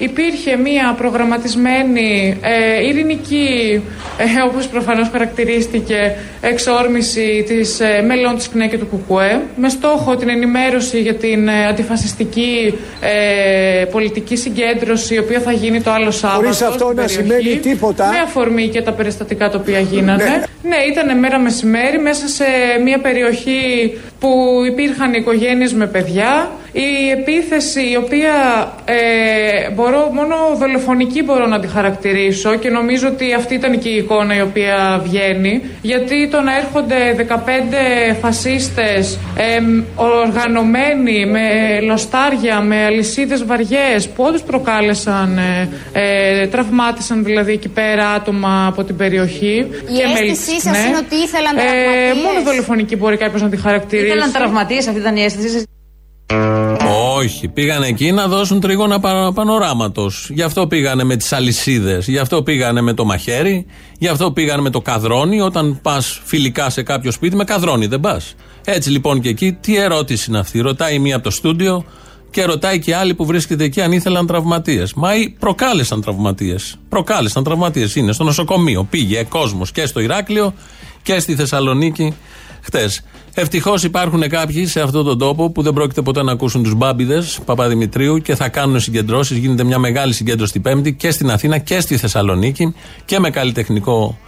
[0.00, 3.82] Υπήρχε μία προγραμματισμένη ε, ειρηνική,
[4.18, 10.16] ε, όπως προφανώς χαρακτηρίστηκε, εξόρμηση της ε, μελών της ΚΝΕ και του ΚΚΕ με στόχο
[10.16, 16.10] την ενημέρωση για την ε, αντιφασιστική ε, πολιτική συγκέντρωση η οποία θα γίνει το άλλο
[16.10, 18.08] Σάββατο Χωρίς αυτό να σημαίνει τίποτα.
[18.08, 20.24] Με αφορμή και τα περιστατικά τα οποία γίνανε.
[20.24, 20.42] Ναι.
[20.68, 22.44] ναι, ήταν μέρα μεσημέρι μέσα σε
[22.84, 24.28] μία περιοχή που
[24.70, 28.34] υπήρχαν οικογένειες με παιδιά Η επίθεση η οποία
[28.84, 33.96] ε, μπορώ, μόνο δολοφονική μπορώ να τη χαρακτηρίσω και νομίζω ότι αυτή ήταν και η
[33.96, 39.60] εικόνα η οποία βγαίνει γιατί το να έρχονται 15 φασίστες ε,
[39.94, 41.40] οργανωμένοι με
[41.80, 48.84] λοστάρια, με αλυσίδες βαριές που όντως προκάλεσαν, ε, ε, τραυμάτισαν δηλαδή εκεί πέρα άτομα από
[48.84, 49.56] την περιοχή.
[49.56, 53.56] Η και αίσθησή σας είναι ότι ήθελαν τραυματίες; Ε, μόνο δολοφονική μπορεί κάποιος να τη
[53.56, 54.06] χαρακτηρίσει.
[54.06, 55.64] Ήθελαν τραυματίες, αυτή ήταν η αίσθησή σας.
[57.16, 57.48] Όχι.
[57.48, 59.00] Πήγαν εκεί να δώσουν τρίγωνα
[59.34, 60.30] πανοράματος.
[60.32, 62.08] Γι' αυτό πήγανε με τις αλυσίδες.
[62.08, 63.66] Γι' αυτό πήγανε με το μαχαίρι.
[63.98, 65.40] Γι' αυτό πήγανε με το καδρόνι.
[65.40, 68.34] Όταν πας φιλικά σε κάποιο σπίτι, με καδρόνι δεν πας.
[68.64, 71.84] Έτσι λοιπόν και εκεί, τι ερώτηση είναι αυτή; Ρωτάει μία από το στούντιο
[72.30, 74.94] και ρωτάει και άλλοι που βρίσκεται εκεί αν ήθελαν τραυματίες.
[74.94, 76.76] Μα ή προκάλεσαν τραυματίες.
[76.88, 77.94] Προκάλεσαν τραυματίες.
[77.96, 78.86] Είναι στο νοσοκομείο.
[78.90, 80.54] Πήγε κόσμος και στο Ηράκλειο
[81.02, 82.14] και στη Θεσσαλονίκη
[82.60, 82.90] χτε.
[83.34, 87.22] Ευτυχώς υπάρχουν κάποιοι σε αυτόν τον τόπο που δεν πρόκειται ποτέ να ακούσουν τους μπάμπιδε
[87.44, 89.36] Παπαδημητρίου και θα κάνουν συγκεντρώσεις.
[89.36, 94.18] Γίνεται μια μεγάλη συγκέντρωση την Πέμπτη και στην Αθήνα και στη Θεσσαλονίκη και με καλλιτεχνικό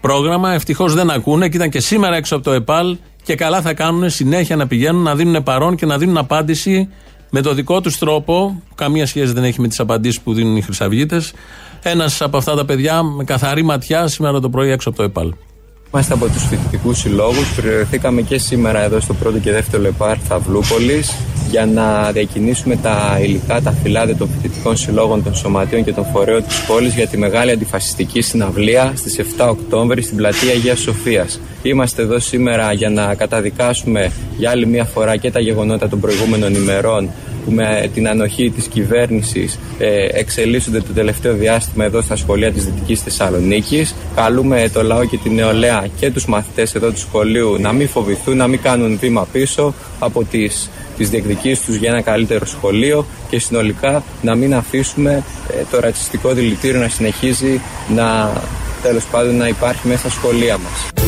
[0.00, 0.52] πρόγραμμα.
[0.52, 4.10] Ευτυχώς δεν ακούνε και ήταν και σήμερα έξω από το ΕΠΑΛ και καλά θα κάνουν
[4.10, 6.88] συνέχεια να πηγαίνουν να δίνουν παρόν και να δίνουν απάντηση
[7.30, 8.62] με το δικό τους τρόπο.
[8.74, 11.32] Καμία σχέση δεν έχει με τις απαντήσεις που δίνουν οι Χρυσαυγίτες.
[11.82, 15.32] Ένας από αυτά τα παιδιά με καθαρή ματιά σήμερα το πρωί έξω από το ΕΠΑΛ.
[15.92, 17.54] Είμαστε από τους φοιτητικούς συλλόγους.
[17.54, 21.14] Προαιρεθήκαμε και σήμερα εδώ στο πρώτο και δεύτερο ΛΕΠΑΡ Θαυλούπολης
[21.50, 26.44] για να διακινήσουμε τα υλικά, τα φυλάδια των φοιτητικών συλλόγων των σωματείων και των φορέων
[26.44, 31.40] της πόλης για τη μεγάλη αντιφασιστική συναυλία στις 7 Οκτώβρη στην πλατεία Αγίας Σοφίας.
[31.62, 36.54] Είμαστε εδώ σήμερα για να καταδικάσουμε για άλλη μια φορά και τα γεγονότα των προηγούμενων
[36.54, 37.10] ημερών
[37.44, 42.64] που με την ανοχή της κυβέρνησης ε, εξελίσσονται το τελευταίο διάστημα εδώ στα σχολεία της
[42.64, 43.94] Δυτικής Θεσσαλονίκης.
[44.14, 48.36] Καλούμε το λαό και την νεολαία και τους μαθητές εδώ του σχολείου να μην φοβηθούν,
[48.36, 53.38] να μην κάνουν βήμα πίσω από τις τις διεκδικήσεις τους για ένα καλύτερο σχολείο και
[53.38, 57.60] συνολικά να μην αφήσουμε ε, το ρατσιστικό δηλητήριο να συνεχίζει
[57.94, 58.32] να
[58.82, 61.00] τέλος πάντων να υπάρχει μέσα στα σχολεία μας.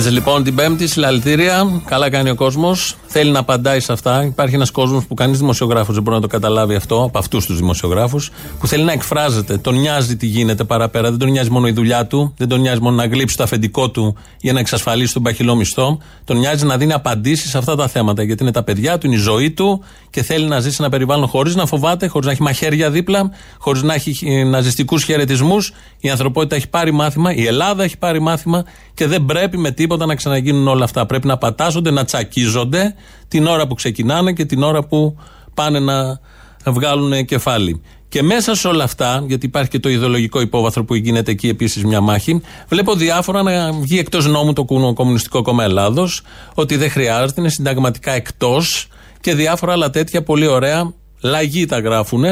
[0.00, 1.82] Έτσι λοιπόν την Πέμπτη, συλλαλητήρια.
[1.84, 2.96] Καλά κάνει ο κόσμος.
[3.06, 4.24] Θέλει να απαντάει σε αυτά.
[4.24, 7.56] Υπάρχει ένας κόσμος που κανείς δημοσιογράφος δεν μπορεί να το καταλάβει αυτό, από αυτούς τους
[7.56, 9.56] δημοσιογράφους, που θέλει να εκφράζεται.
[9.56, 11.10] Τον νοιάζει τι γίνεται παραπέρα.
[11.10, 13.90] Δεν τον νοιάζει μόνο η δουλειά του, δεν τον νοιάζει μόνο να γλύψει το αφεντικό
[13.90, 15.98] του για να εξασφαλίσει τον παχυλό μισθό.
[16.24, 18.22] Τον νοιάζει να δίνει απαντήσεις σε αυτά τα θέματα.
[18.22, 21.28] Γιατί είναι τα παιδιά του, είναι η ζωή του και θέλει να ζήσει ένα περιβάλλον
[21.28, 25.72] χωρίς να φοβάται, χωρίς να έχει μαχαίρια δίπλα, χωρίς να έχει ε, ναζιστικούς χαιρετισμούς.
[26.00, 29.88] Η ανθρωπότητα έχει πάρει μάθημα, η Ελλάδα έχει πάρει μάθημα και δεν πρέπει με τίποτα
[29.96, 31.06] να ξαναγίνουν όλα αυτά.
[31.06, 32.94] Πρέπει να πατάζονται, να τσακίζονται
[33.28, 35.16] την ώρα που ξεκινάνε και την ώρα που
[35.54, 36.20] πάνε να
[36.64, 37.82] βγάλουν κεφάλι.
[38.08, 41.84] Και μέσα σε όλα αυτά, γιατί υπάρχει και το ιδεολογικό υπόβαθρο που γίνεται εκεί επίσης
[41.84, 46.22] μια μάχη, βλέπω διάφορα να βγει εκτός νόμου το Κομμουνιστικό Κόμμα Ελλάδος,
[46.54, 48.88] ότι δεν χρειάζεται, είναι συνταγματικά εκτός
[49.20, 50.92] και διάφορα άλλα τέτοια πολύ ωραία.
[51.20, 52.24] Λαγοί τα γράφουν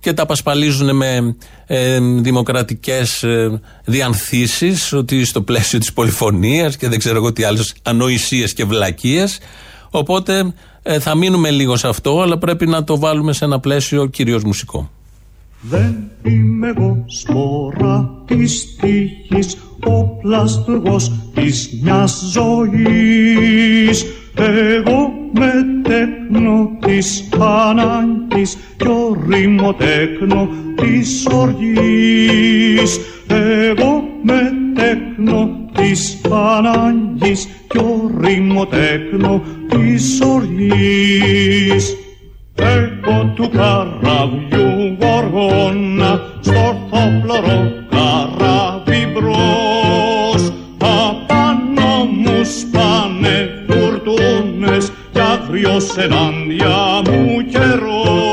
[0.00, 1.36] και τα απασπαλίζουν με
[1.66, 7.74] ε, δημοκρατικές ε, διανθήσεις ότι στο πλαίσιο της πολυφωνίας και δεν ξέρω εγώ τι άλλες
[7.82, 9.38] ανοησίες και βλακίες.
[9.90, 14.06] Οπότε ε, θα μείνουμε λίγο σε αυτό αλλά πρέπει να το βάλουμε σε ένα πλαίσιο
[14.06, 14.90] κυρίως μουσικό.
[15.60, 24.04] Δεν είμαι εγώ σπορά της τύχης ο πλαστουργός της μιας ζωής.
[24.34, 28.19] Εγώ με τέκνο της ανάγκης
[28.76, 33.00] κι ορίμο τέκνο της οργής.
[33.28, 41.96] Εγώ με τέκνο της ανάγκης κι ορίμο τέκνο της οργής.
[42.54, 57.02] Εγώ του καραβιού γοργόνα στο ορθόπλωρο καράβι μπρος απάνω μου σπάνε φουρτούνες κι άγριος ενάντια
[57.06, 58.29] μου καιρός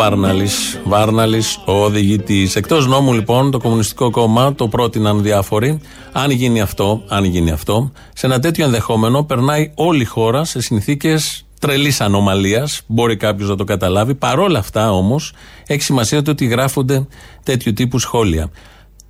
[0.00, 0.80] Βάρναλης.
[0.84, 2.56] Βάρναλης, ο οδηγητής.
[2.56, 5.80] Εκτός νόμου, λοιπόν, το Κομμουνιστικό Κόμμα το πρότειναν διάφοροι.
[6.12, 10.60] Αν γίνει αυτό, αν γίνει αυτό, σε ένα τέτοιο ενδεχόμενο περνάει όλη η χώρα σε
[10.60, 12.82] συνθήκες τρελής ανομαλίας.
[12.86, 14.14] Μπορεί κάποιος να το καταλάβει.
[14.14, 15.32] Παρόλα αυτά, όμως,
[15.66, 17.06] έχει σημασία το ότι γράφονται
[17.42, 18.50] τέτοιου τύπου σχόλια.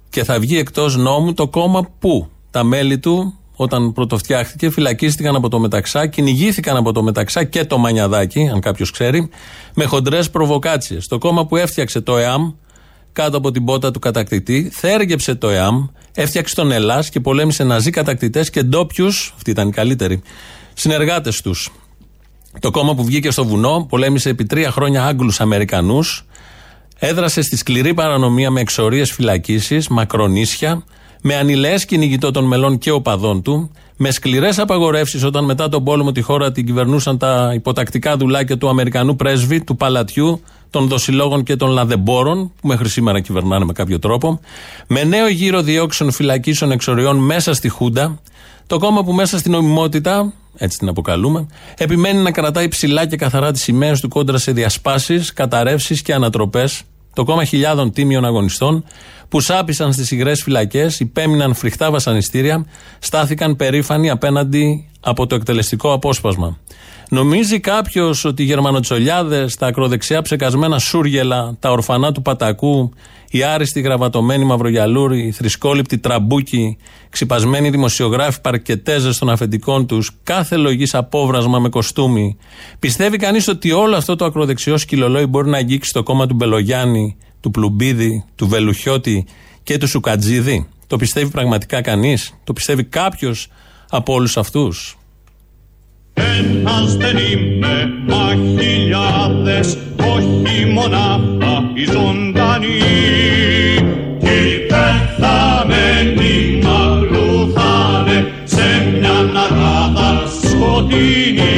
[0.09, 5.49] Και θα βγει εκτός νόμου το κόμμα που τα μέλη του όταν πρωτοφτιάχτηκε, φυλακίστηκαν από
[5.49, 9.29] το Μεταξά, κυνηγήθηκαν από το Μεταξά και το Μανιαδάκι, αν κάποιος ξέρει,
[9.75, 11.07] με χοντρές προβοκάτσιες.
[11.07, 12.53] Το κόμμα που έφτιαξε το ΕΑΜ,
[13.13, 17.91] κάτω από την πότα του κατακτητή, θέργεψε το ΕΑΜ, έφτιαξε τον Ελλάς και πολέμησε ναζί
[17.91, 20.23] κατακτητές και ντόπιους, αυτοί ήταν οι καλύτεροι,
[20.75, 21.73] συνεργάτες τους.
[22.61, 26.25] Το κόμμα που βγήκε στο βουνό, πολέμησε επί τρία χρόνια Άγγλους Αμερικανούς,
[27.03, 30.85] Έδρασε στη σκληρή παρανομία με εξορίες φυλακίσεις, μακρονίσια,
[31.23, 36.13] με ανηλαίε κυνηγητό των μελών και οπαδών του, με σκληρές απαγορεύσεις όταν μετά τον πόλεμο
[36.13, 41.57] τη χώρα την κυβερνούσαν τα υποτακτικά δουλάκια του Αμερικανού πρέσβη, του παλατιού, των δοσιλόγων και
[41.57, 44.41] των λαδεμπόρων, που μέχρι σήμερα κυβερνάνε με κάποιο τρόπο,
[44.87, 48.21] με νέο γύρο διώξεων φυλακίσεων εξοριών μέσα στη Χούντα,
[48.67, 51.47] το κόμμα που μέσα στην νομιμότητα, έτσι την αποκαλούμε,
[51.79, 56.83] επιμένει να κρατάει ψηλά και καθαρά τις σημαίες του κόντρα σε διασπάσεις, καταρρεύσεις και ανατροπές.
[57.15, 58.85] Το κόμμα χιλιάδων τίμιων αγωνιστών
[59.29, 62.67] που σάπησαν στις υγρές φυλακές, υπέμειναν φρικτά βασανιστήρια,
[62.99, 66.59] στάθηκαν περήφανοι απέναντι από το εκτελεστικό απόσπασμα.
[67.13, 72.93] Νομίζει κάποιος ότι οι Γερμανοτσολιάδες, τα ακροδεξιά ψεκασμένα σούργελα, τα ορφανά του Πατακού,
[73.31, 76.77] οι άριστοι γραβατωμένοι μαυρογιαλούροι, οι θρησκόληπτοι τραμπούκοι,
[77.11, 82.37] ξυπασμένοι δημοσιογράφοι παρκετέζες των αφεντικών τους, κάθε λογής απόβρασμα με κοστούμι.
[82.79, 87.17] Πιστεύει κανείς ότι όλο αυτό το ακροδεξιό σκυλολόι μπορεί να αγγίξει το κόμμα του Μπελογιάννη,
[87.41, 89.27] του Πλουμπίδη, του Βελουχιώτη
[89.63, 93.49] και του Σουκατζίδη; Το πιστεύει πραγματικά κανείς, το πιστεύει κάποιος
[93.91, 94.99] από όλους αυτούς;
[96.15, 102.79] Ένας δεν είμαι, μα χιλιάδες, όχι μονάχα οι ζωντανοί.
[104.19, 111.51] Κι οι πεθαμένοι μαγλούθανε σε μια ναράδα σκοτεινή.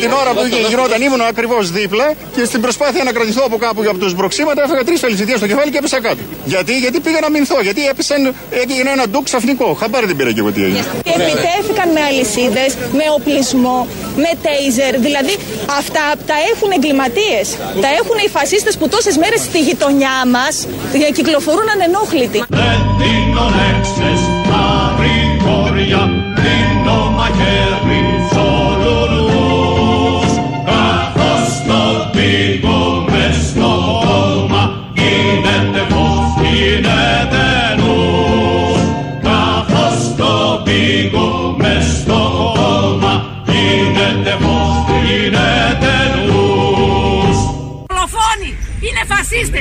[0.00, 3.98] Την ώρα που γινόταν ήμουν ακριβώς δίπλα και στην προσπάθεια να κρατηθώ από κάπου από
[3.98, 6.22] του μπροξίματα έφεγα τρεις φελισιδίε στο κεφάλι και έπεσα κάτω.
[6.44, 9.68] Γιατί, γιατί πήγα να μηνθώ, γιατί έπεσαν, έγινε ένα ντουκ ξαφνικό.
[9.80, 10.84] Χαμπάρι δεν πήρα και εγώ τι έγινε.
[11.06, 13.86] Και επιτέθηκαν με αλυσίδες, με οπλισμό,
[14.24, 14.92] με τέιζερ.
[15.06, 15.34] Δηλαδή
[15.80, 17.46] αυτά τα έχουν εγκληματίες.
[17.84, 20.54] Τα έχουν οι φασίστες που τόσες μέρες στη γειτονιά μας
[21.16, 22.38] κυκλοφορούν ανενόχλητοι.
[22.62, 24.64] Δεν δίνω λέξεις τα
[24.98, 26.02] γρηγόρια,
[26.42, 27.70] δίνω μαχαίρι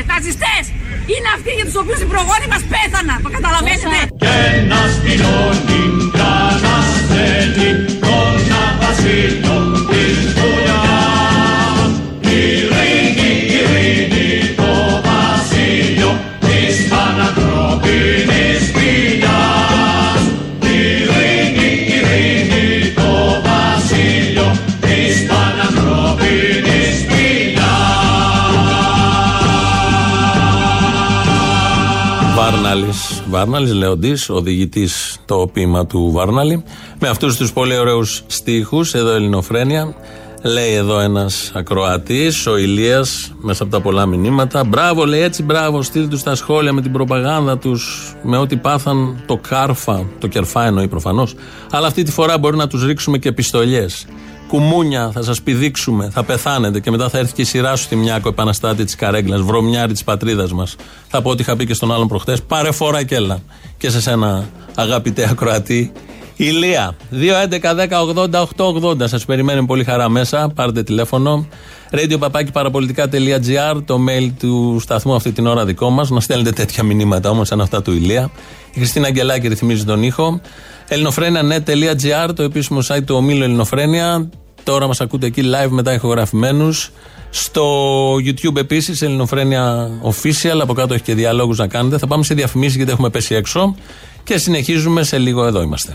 [0.07, 0.63] φασίστες, ναζιστές.
[1.13, 3.17] Είναι αυτοί για τους οποίους οι προγόνοι μας πέθαναν.
[3.25, 3.99] Το καταλαβαίνετε.
[4.23, 4.37] Και
[4.71, 5.81] να στυλώνει,
[6.15, 6.35] για
[6.65, 7.69] να στέλνει
[8.03, 8.33] τον
[8.81, 9.68] Βασίλειο
[32.89, 33.23] Βάρναλης.
[33.29, 36.63] Βάρναλης, Λεοντής, οδηγητής το ποίημα του Βάρναλη.
[36.99, 39.95] Με αυτούς τους πολύ ωραίους στίχους, εδώ Ελληνοφρένια.
[40.43, 44.63] Λέει εδώ ένας ακροατής, ο Ηλίας, μέσα από τα πολλά μηνύματα.
[44.63, 45.81] Μπράβο, λέει έτσι, μπράβο.
[45.81, 50.05] Στείλτε τους στα σχόλια με την προπαγάνδα τους, με ό,τι πάθαν το κάρφα.
[50.19, 51.35] Το κερφά εννοεί προφανώς.
[51.71, 53.85] Αλλά αυτή τη φορά μπορεί να τους ρίξουμε και πιστολιέ.
[54.49, 57.95] Κουμούνια, θα σας πηδήξουμε, θα πεθάνετε και μετά θα έρθει και η σειρά σου στη
[57.95, 60.75] Μιάκο, επαναστάτη της Καρέγκλας, βρωμιάρη της πατρίδας μας.
[61.07, 63.39] Θα πω ότι είχα πει και στον άλλον προχτές, πάρε φορά και έλα.
[63.77, 65.91] Και σε σένα, αγαπητέ ακροατή,
[66.43, 66.95] Ηλία.
[67.11, 68.95] 2.11.10.80.880.
[69.03, 70.51] Σας περιμένουμε πολύ χαρά μέσα.
[70.55, 71.47] Πάρτε τηλέφωνο.
[71.91, 76.09] radiopapakiparapolitica.gr Το mail του σταθμού αυτή την ώρα δικό μας.
[76.09, 78.31] Να στέλνετε τέτοια μηνύματα όμως σαν αυτά του Ηλία.
[78.73, 80.41] Η Χριστίνα Αγγελάκη ρυθμίζει τον ήχο.
[80.87, 84.29] ελληνοφρένια.net.gr Το επίσημο site του ομίλου Ελληνοφρένια.
[84.63, 86.91] Τώρα μας ακούτε εκεί live μετά ηχογραφημένους.
[87.29, 90.59] Στο YouTube επίσης, Ελληνοφρένια Official.
[90.61, 91.97] Από κάτω έχει και διαλόγους να κάνετε.
[91.97, 93.75] Θα πάμε σε διαφημίσεις γιατί έχουμε πέσει έξω.
[94.29, 95.45] Και συνεχίζουμε σε λίγο.
[95.45, 95.93] Εδώ είμαστε.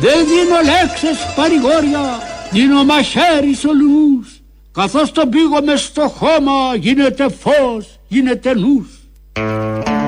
[0.00, 2.18] Δεν δίνω λέξεις παρηγόρια,
[2.50, 4.40] δίνω μαχαίρις σε όλους.
[4.72, 8.95] Καθώς τον πήγω μες στο χώμα γίνεται φως, γίνεται νους.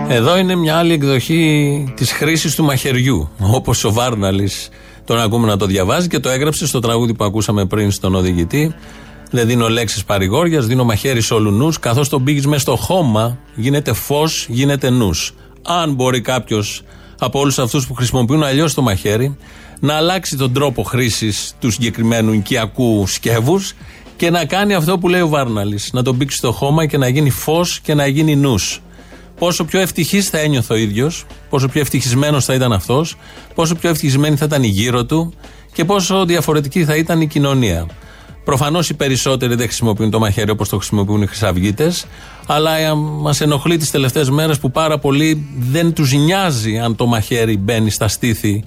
[0.09, 3.29] Εδώ είναι μια άλλη εκδοχή της χρήσης του μαχαιριού.
[3.41, 4.69] Όπως ο Βάρναλης
[5.05, 8.75] τον ακούμε να το διαβάζει και το έγραψε στο τραγούδι που ακούσαμε πριν στον οδηγητή.
[9.31, 11.79] Δεν δίνω λέξεις παρηγόριας, δίνω μαχαίρι σε όλου νους.
[11.79, 15.35] Καθώς τον πήγε μέσα στο χώμα, γίνεται φως, γίνεται νους.
[15.63, 16.83] Αν μπορεί κάποιος
[17.19, 19.37] από όλους αυτούς που χρησιμοποιούν αλλιώς το μαχαίρι
[19.81, 23.75] να αλλάξει τον τρόπο χρήσης του συγκεκριμένου οικιακού σκεύους
[24.17, 25.91] και να κάνει αυτό που λέει ο Βάρναλης.
[25.93, 28.83] Να τον πήξει στο χώμα και να γίνει φως και να γίνει νους.
[29.39, 33.17] Πόσο πιο ευτυχής θα ένιωθε ο ίδιος, πόσο πιο ευτυχισμένος θα ήταν αυτός,
[33.55, 35.33] πόσο πιο ευτυχισμένη θα ήταν η γύρω του
[35.73, 37.87] και πόσο διαφορετική θα ήταν η κοινωνία.
[38.45, 42.07] Προφανώς οι περισσότεροι δεν χρησιμοποιούν το μαχαίρι όπως το χρησιμοποιούν οι Χρυσαυγίτες,
[42.47, 47.57] αλλά μας ενοχλεί τις τελευταίες μέρες που πάρα πολλοί δεν τους νοιάζει αν το μαχαίρι
[47.57, 48.65] μπαίνει στα στήθη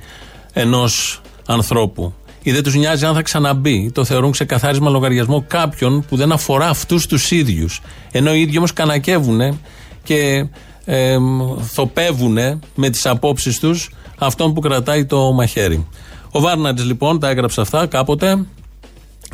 [0.53, 2.13] ενός ανθρώπου.
[2.43, 3.91] Ή δεν τους νοιάζει αν θα ξαναμπεί.
[3.93, 7.81] Το θεωρούν ξεκαθάρισμα λογαριασμό κάποιον που δεν αφορά αυτούς τους ίδιους.
[8.12, 9.60] Ενώ οι ίδιοι όμως κανακεύουν
[10.04, 10.46] και
[10.86, 11.18] ε,
[11.62, 12.38] θοπεύουν
[12.76, 15.88] με τις απόψεις τους αυτόν που κρατάει το μαχαίρι.
[16.32, 18.46] Ο Βάρναντ λοιπόν τα έγραψε αυτά κάποτε.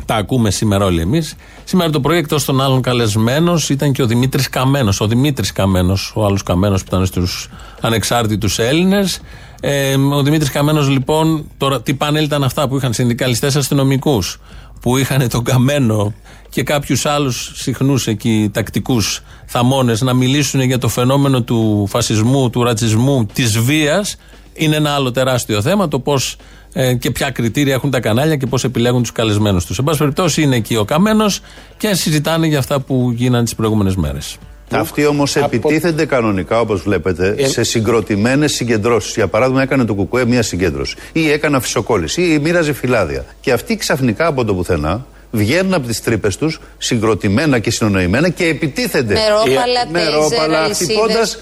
[0.04, 1.34] Τα ακούμε σήμερα όλοι εμείς.
[1.64, 5.00] Σήμερα το πρωί, εκτός των άλλων καλεσμένο, ήταν και ο Δημήτρης Καμένος.
[5.00, 7.48] Ο Δημήτρης Καμένος, ο άλλος Καμένος που ήταν στους
[7.80, 9.20] ανεξάρτητους Έλληνες.
[9.60, 14.40] Ε, ο Δημήτρης Καμένος, λοιπόν, τώρα τι πάνελ ήταν αυτά που είχαν συνδικαλιστές αστυνομικούς,
[14.80, 16.14] που είχαν τον Καμένο
[16.48, 22.64] και κάποιους άλλους συχνούς εκεί τακτικούς θαμώνες να μιλήσουν για το φαινόμενο του φασισμού, του
[22.64, 24.16] ρατσισμού, της βίας.
[24.54, 26.36] Είναι ένα άλλο τεράστιο θέμα το πώς
[26.72, 29.78] ε, και ποια κριτήρια έχουν τα κανάλια και πώς επιλέγουν τους καλεσμένους τους.
[29.78, 31.40] Εν πάση περιπτώσει, είναι εκεί ο Καμένος
[31.76, 34.38] και συζητάνε για αυτά που γίνανε τις προηγούμενες μέρες.
[34.70, 39.14] Αυτοί όμως επιτίθενται κανονικά, όπως βλέπετε, Ε, σε συγκροτημένες συγκεντρώσεις.
[39.14, 43.24] Για παράδειγμα, έκανε το Κουκουέ μία συγκέντρωση, ή έκανε αφισοκόλληση, ή μοίραζε φυλάδια.
[43.40, 48.44] Και αυτοί ξαφνικά από το πουθενά βγαίνουν από τις τρύπες τους συγκροτημένα και συνονοημένα και
[48.44, 49.14] επιτίθενται.
[49.14, 50.94] Με ρόπαλα, με τέιζερ, ρόπαλα, αλυσίδες.
[50.96, 51.38] χτυπώντας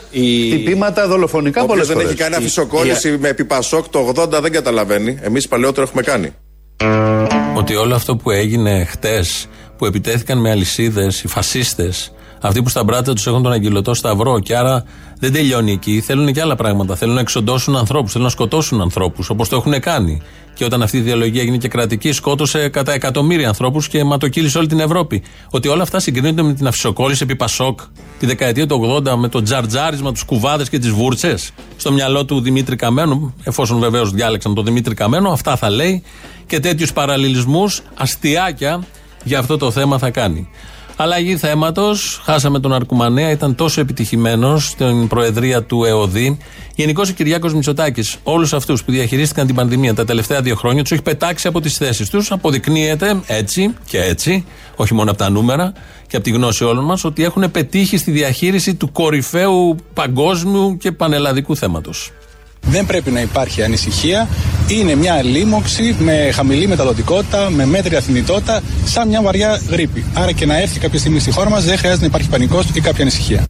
[0.53, 2.17] χτυπήματα δολοφονικά πολλές Όποιος φορές.
[2.17, 5.19] δεν έχει κάνει αφισοκόλληση με επιπασόκ το 80 δεν καταλαβαίνει.
[5.23, 6.33] Εμείς παλαιότερο έχουμε κάνει.
[7.55, 9.47] Ότι όλο αυτό που έγινε χτες,
[9.79, 14.39] που επιτέθηκαν με αλυσίδες οι φασίστες, αυτοί που στα μπράτα τους έχουν τον αγγελωτό σταυρό
[14.39, 14.85] και άρα
[15.19, 16.97] δεν τελειώνει εκεί, θέλουν και άλλα πράγματα.
[16.97, 20.23] Θέλουν να εξοντώσουν ανθρώπους, θέλουν να σκοτώσουν ανθρώπους, όπως το έχουν κάνει.
[20.55, 24.67] Και όταν αυτή η ιδεολογία έγινε και κρατική, σκότωσε κατά εκατομμύρια ανθρώπους και ματοκύλησε όλη
[24.67, 25.23] την Ευρώπη.
[25.51, 27.81] Ότι όλα αυτά συγκρίνονται με την αυσοκόλληση επί Πασόκ
[28.19, 31.51] τη δεκαετία του 80 με το τζαρτζάρισμα, τους κουβάδες και τις βούρτσες.
[31.77, 36.03] Στο μυαλό του Δημήτρη Καμένου, εφόσον βεβαίως διάλεξαν τον Δημήτρη Καμένο, αυτά θα λέει
[36.47, 38.85] και τέτοιους παραλληλισμούς, αστιάκια
[39.25, 40.49] για αυτό το θέμα θα κάνει.
[40.99, 42.21] Αλλαγή θέματος.
[42.25, 43.31] Χάσαμε τον Αρκουμανέα.
[43.31, 46.39] Ήταν τόσο επιτυχημένος στην προεδρία του ΕΟΔΗ.
[46.75, 50.93] Γενικώ ο Κυριάκος Μητσοτάκης, όλους αυτούς που διαχειρίστηκαν την πανδημία τα τελευταία δύο χρόνια, τους
[50.93, 52.33] έχει πετάξει από τις θέσεις τους.
[52.33, 54.45] Αποδεικνύεται έτσι και έτσι,
[54.77, 55.73] όχι μόνο από τα νούμερα
[56.07, 60.93] και από τη γνώση όλων μας, ότι έχουν πετύχει στη διαχείριση του κορυφαίου παγκόσμιου και
[60.93, 62.13] πανελλαδικού θέματος.
[62.69, 64.29] Δεν πρέπει να υπάρχει ανησυχία.
[64.69, 70.05] Είναι μια λίμωξη με χαμηλή μεταδοτικότητα, με μέτρια θνητότητα, σαν μια βαριά γρήπη.
[70.15, 72.81] Άρα και να έρθει κάποια στιγμή στη χώρα μας δεν χρειάζεται να υπάρχει πανικός ή
[72.81, 73.45] κάποια ανησυχία.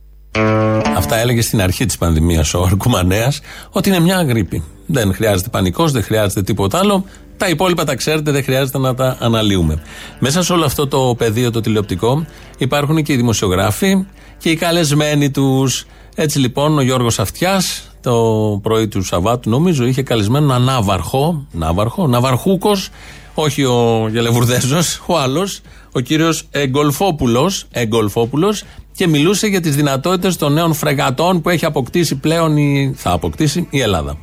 [0.97, 3.33] Αυτά έλεγε στην αρχή της πανδημίας ο Αρκουμανέα,
[3.71, 4.63] ότι είναι μια γρήπη.
[4.87, 7.05] Δεν χρειάζεται πανικός, δεν χρειάζεται τίποτα άλλο.
[7.37, 9.83] Τα υπόλοιπα τα ξέρετε, δεν χρειάζεται να τα αναλύουμε.
[10.19, 12.27] Μέσα σε όλο αυτό το πεδίο το τηλεοπτικό
[12.59, 14.07] υπάρχουν και οι δημοσιογράφοι
[14.39, 15.87] και οι καλεσμένοι τους.
[16.15, 22.07] Έτσι λοιπόν ο Γιώργος Αυτιάς το πρωί του Σαββάτου, νομίζω, είχε καλεσμένο έναν Ναύαρχο, Ναύαρχο,
[22.07, 22.89] Ναυαρχούκος,
[23.35, 25.61] όχι ο Γελεβουρδέζος, ο άλλος,
[25.93, 32.15] ο κύριος Εγκολφόπουλος, Εγκολφόπουλος, και μιλούσε για τις δυνατότητες των νέων φρεγατών που έχει αποκτήσει
[32.15, 34.17] πλέον η, θα αποκτήσει η Ελλάδα.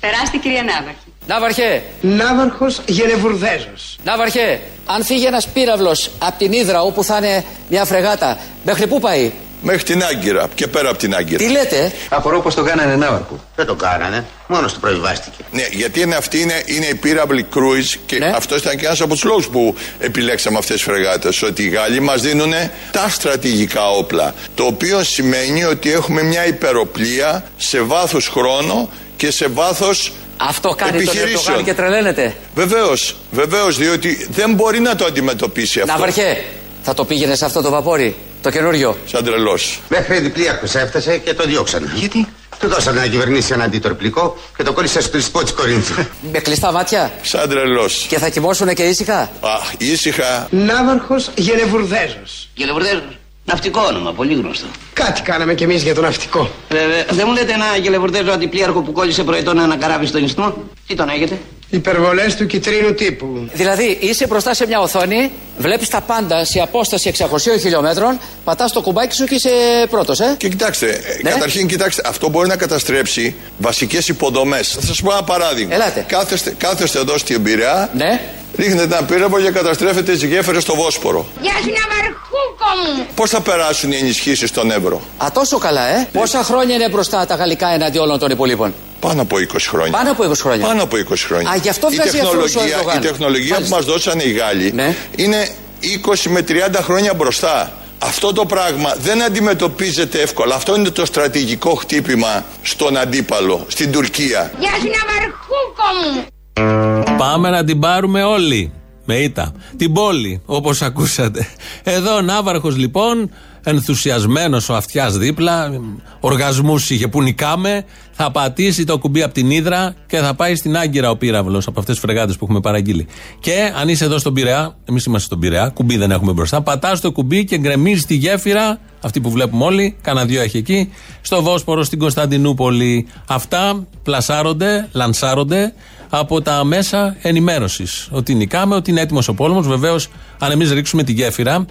[0.00, 1.06] Περάστε κυρία Ναύαρχη.
[1.26, 3.96] Ναύαρχε, Ναύαρχος Γενεβουρδέζος.
[4.04, 9.00] Ναύαρχε, αν φύγει ένας πύραυλος από την Ήδρα όπου θα είναι μια φρεγάτα, μέχρι πού
[9.00, 9.32] πάει;
[9.66, 11.38] Μέχρι την Άγκυρα και πέρα από την Άγκυρα.
[11.38, 13.44] Τι λέτε, Απορώ πως το κάνανε Ναύαρχο.
[13.56, 14.24] Δεν το κάνανε.
[14.46, 15.36] Μόνος του προβιβάστηκε.
[15.52, 18.32] Ναι, γιατί είναι αυτή είναι, είναι η πύραυλη cruise και Ναι.
[18.34, 21.42] αυτός ήταν και ένας από τους λόγους που επιλέξαμε αυτές τις φρεγάτες.
[21.42, 22.52] Ότι οι Γάλλοι μας δίνουν
[22.90, 24.34] τα στρατηγικά όπλα.
[24.54, 30.90] Το οποίο σημαίνει ότι έχουμε μια υπεροπλία σε βάθος χρόνο και σε βάθος Αυτό κάνει
[30.90, 31.38] τον επιχειρήσεων.
[31.38, 32.34] Ερντογάν και τρελαίνεται.
[32.54, 35.92] Βεβαίως, βεβαίως, διότι δεν μπορεί να το αντιμετωπίσει αυτό.
[35.92, 36.44] Ναύαρχε,
[36.82, 38.96] θα το πήγαινε σε αυτό το βαπόρι, το καινούριο.
[39.06, 39.80] Σαν τρελός.
[39.88, 41.92] Μέχρι διπλίαρχος έφτασε και το διώξανε.
[41.94, 42.26] Γιατί;
[42.58, 46.04] Του δώσανε να κυβερνήσει ένα αντιτορπλικό και το κόλλησε στο τρισπό της Κορίνθου.
[46.32, 47.12] Με κλειστά μάτια.
[47.22, 48.06] Σαν τρελός.
[48.08, 49.30] Και θα κοιμώσουν και ήσυχα.
[49.40, 50.48] Αχ, ήσυχα.
[50.50, 52.48] Ναύαρχος Γενεβουρδέζος.
[52.54, 53.02] Γελεβουρδέζος.
[53.44, 54.66] Ναυτικό όνομα, πολύ γνωστό.
[54.92, 56.50] Κάτι κάναμε κι εμείς για το ναυτικό.
[56.68, 60.56] Βέβαια, δεν μου λέτε ένα γελεβουρδέζο αντιπλοίαρχο που κόλλησε προετών ένα καράβι στον ιστό.
[60.86, 61.38] Τι τον έχετε;
[61.74, 63.48] Υπερβολές του κυτρίνου τύπου.
[63.52, 68.80] Δηλαδή, είσαι μπροστά σε μια οθόνη, βλέπεις τα πάντα σε απόσταση 600 χιλιόμετρων, πατάς το
[68.80, 69.50] κουμπάκι σου και είσαι
[69.90, 70.34] πρώτος, ε.
[70.38, 70.86] Και κοιτάξτε,
[71.22, 74.68] ε, καταρχήν κοιτάξτε, αυτό μπορεί να καταστρέψει βασικές υποδομές.
[74.68, 75.74] Θα σας πω ένα παράδειγμα.
[75.74, 76.04] Ελάτε.
[76.08, 78.20] Κάθεστε, κάθεστε εδώ στην Πειραιά, Ναι.
[78.56, 81.26] ρίχνετε ένα πύραυλο και καταστρέφετε τις γέφυρες στο Βόσπορο.
[81.42, 83.06] Γεια σου Ναυαρχούκο μου.
[83.14, 86.08] Πώς θα περάσουν οι ενισχύσεις στον Εύρο, Α, τόσο καλά, ε.
[86.12, 88.74] Πόσα χρόνια είναι μπροστά τα γαλλικά εναντί όλων των υπολείπων;
[89.08, 89.92] Πάνω από 20 χρόνια.
[89.92, 90.66] Πάνω από 20 χρόνια.
[90.66, 91.50] Πάνω από 20 χρόνια.
[91.50, 92.96] Α, γι' αυτό η βγάζει αυτός ο τεχνολογία, Ερντογάν.
[93.02, 93.76] η τεχνολογία που Μάλιστα.
[93.76, 94.96] μας δώσανε οι Γάλλοι Ναι.
[95.16, 95.48] είναι
[95.80, 97.72] 20 με 30 χρόνια μπροστά.
[97.98, 100.54] Αυτό το πράγμα δεν αντιμετωπίζεται εύκολα.
[100.54, 104.52] Αυτό είναι το στρατηγικό χτύπημα στον αντίπαλο, στην Τουρκία.
[104.58, 107.16] Γεια σου Ναυαρχούκο μου.
[107.18, 108.72] Πάμε να την πάρουμε όλοι.
[109.06, 109.52] Με ήττα.
[109.76, 111.48] Την πόλη, όπως ακούσατε.
[111.82, 113.30] Εδώ ο Ναύαρχος λοιπόν,
[113.64, 115.80] ενθουσιασμένος ο αυτιάς δίπλα,
[116.20, 120.76] οργασμούς είχε που νικάμε, θα πατήσει το κουμπί από την Ήδρα και θα πάει στην
[120.76, 123.06] Άγκυρα ο πύραυλος από αυτές τις φρεγάτες που έχουμε παραγγείλει.
[123.40, 127.00] Και αν είσαι εδώ στον Πειραιά, εμείς είμαστε στον Πειραιά, κουμπί δεν έχουμε μπροστά, πατάς
[127.00, 131.42] το κουμπί και γκρεμίζεις τη γέφυρα, αυτή που βλέπουμε όλοι, κάνα δυο έχει εκεί, στο
[131.42, 133.06] Βόσπορο στην Κωνσταντινούπολη.
[133.26, 135.72] Αυτά πλασάρονται, λανσάρονται
[136.08, 138.08] από τα μέσα ενημέρωσης.
[138.10, 139.66] Ότι νικάμε, ότι είναι έτοιμος ο πόλεμος.
[139.66, 140.08] Βεβαίως,
[140.38, 141.64] αν εμείς ρίξουμε τη γέφυρα,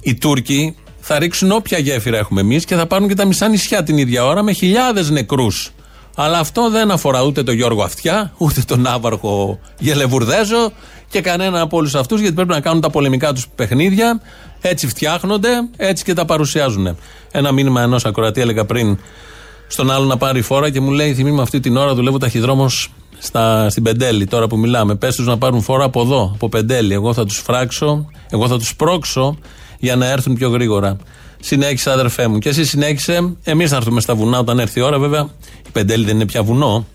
[0.00, 3.82] οι Τούρκοι θα ρίξουν όποια γέφυρα έχουμε εμείς και θα πάρουν και τα μισά νησιά
[3.82, 5.70] την ίδια ώρα με χιλιάδες νεκρούς.
[6.16, 10.72] Αλλά αυτό δεν αφορά ούτε τον Γιώργο Αυτιά, ούτε τον Ναύαρχο Γελεβουρδέζο
[11.08, 14.20] και κανένα από όλους αυτούς, γιατί πρέπει να κάνουν τα πολεμικά τους παιχνίδια.
[14.60, 16.96] Έτσι φτιάχνονται, έτσι και τα παρουσιάζουν.
[17.30, 18.98] Ένα μήνυμα ενός ακροατή έλεγα πριν
[19.66, 23.70] στον άλλο να πάρει φόρα και μου λέει: Θυμήμαι αυτή την ώρα δουλεύω ταχυδρόμος στα,
[23.70, 24.94] στην Πεντέλη, τώρα που μιλάμε.
[24.94, 26.94] Πες τους να πάρουν φόρα από εδώ, από Πεντέλη.
[26.94, 29.38] Εγώ θα τους φράξω, εγώ θα τους πρόξω
[29.80, 30.96] για να έρθουν πιο γρήγορα.
[31.40, 32.38] Συνέχισε, αδερφέ μου.
[32.38, 33.36] Και εσύ συνέχισε.
[33.44, 35.28] Εμείς θα έρθουμε στα βουνά όταν έρθει η ώρα, βέβαια.
[35.66, 36.86] Η Πεντέλη δεν είναι πια βουνό,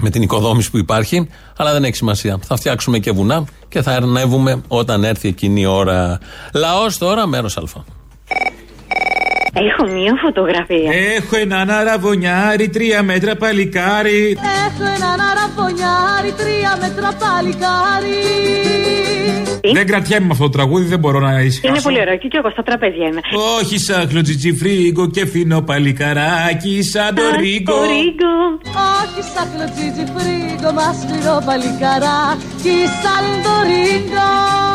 [0.00, 2.38] με την οικοδόμηση που υπάρχει, αλλά δεν έχει σημασία.
[2.42, 6.18] Θα φτιάξουμε και βουνά και θα ανέβουμε όταν έρθει εκείνη η ώρα.
[6.54, 7.62] Λαός τώρα, μέρος Α.
[9.52, 10.92] Έχω μία φωτογραφία.
[11.16, 14.38] Έχω έναν αραβωνιάρι, τρία μέτρα παλικάρι.
[14.66, 19.19] Έχω έναν αραβωνιάρι, τρία μέτρα παλικάρι.
[19.72, 21.72] Δεν κρατιέμαι με αυτό το τραγούδι, δεν μπορώ να ησυχάσω.
[21.72, 23.20] Είναι πολύ ωραίο και εγώ στα τραπέζια είμαι.
[23.60, 27.72] Όχι σαν κλωτζιτζιφρίγκο και φίνο παλικαράκι σαν το ρίγκο.
[27.72, 28.34] Το ρίγκο.
[29.00, 34.69] Όχι σαν κλωτζίτζι φρίγκο, μα σκληρό παλικαράκι σαν το ρίγκο.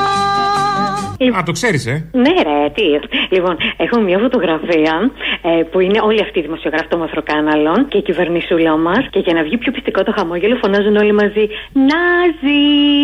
[1.27, 2.83] Α, το ξέρεις, ε; Ναι, ρε, τι.
[3.35, 5.11] Λοιπόν, έχω μια φωτογραφία
[5.41, 9.03] ε, που είναι όλοι αυτοί οι δημοσιογράφοι των Μαθροκάναλων και η κυβερνησούλα μας.
[9.09, 12.61] Και για να βγει πιο πιστικό το χαμόγελο, φωνάζουν όλοι μαζί Νάζι!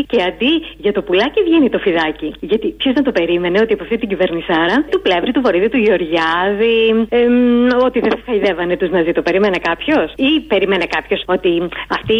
[0.08, 2.34] Και αντί για το πουλάκι βγαίνει το φιδάκι.
[2.40, 5.78] Γιατί ποιος δεν το περίμενε ότι από αυτή την κυβερνησάρα του πλεύρη, του βορείδη, του
[5.78, 6.78] Γεωργιάδη,
[7.10, 11.52] εμ, ότι δεν θα χαϊδεύανε τους Ναζί, το περίμενε κάποιος; Ή περίμενε κάποιος ότι
[11.90, 12.16] αυτοί,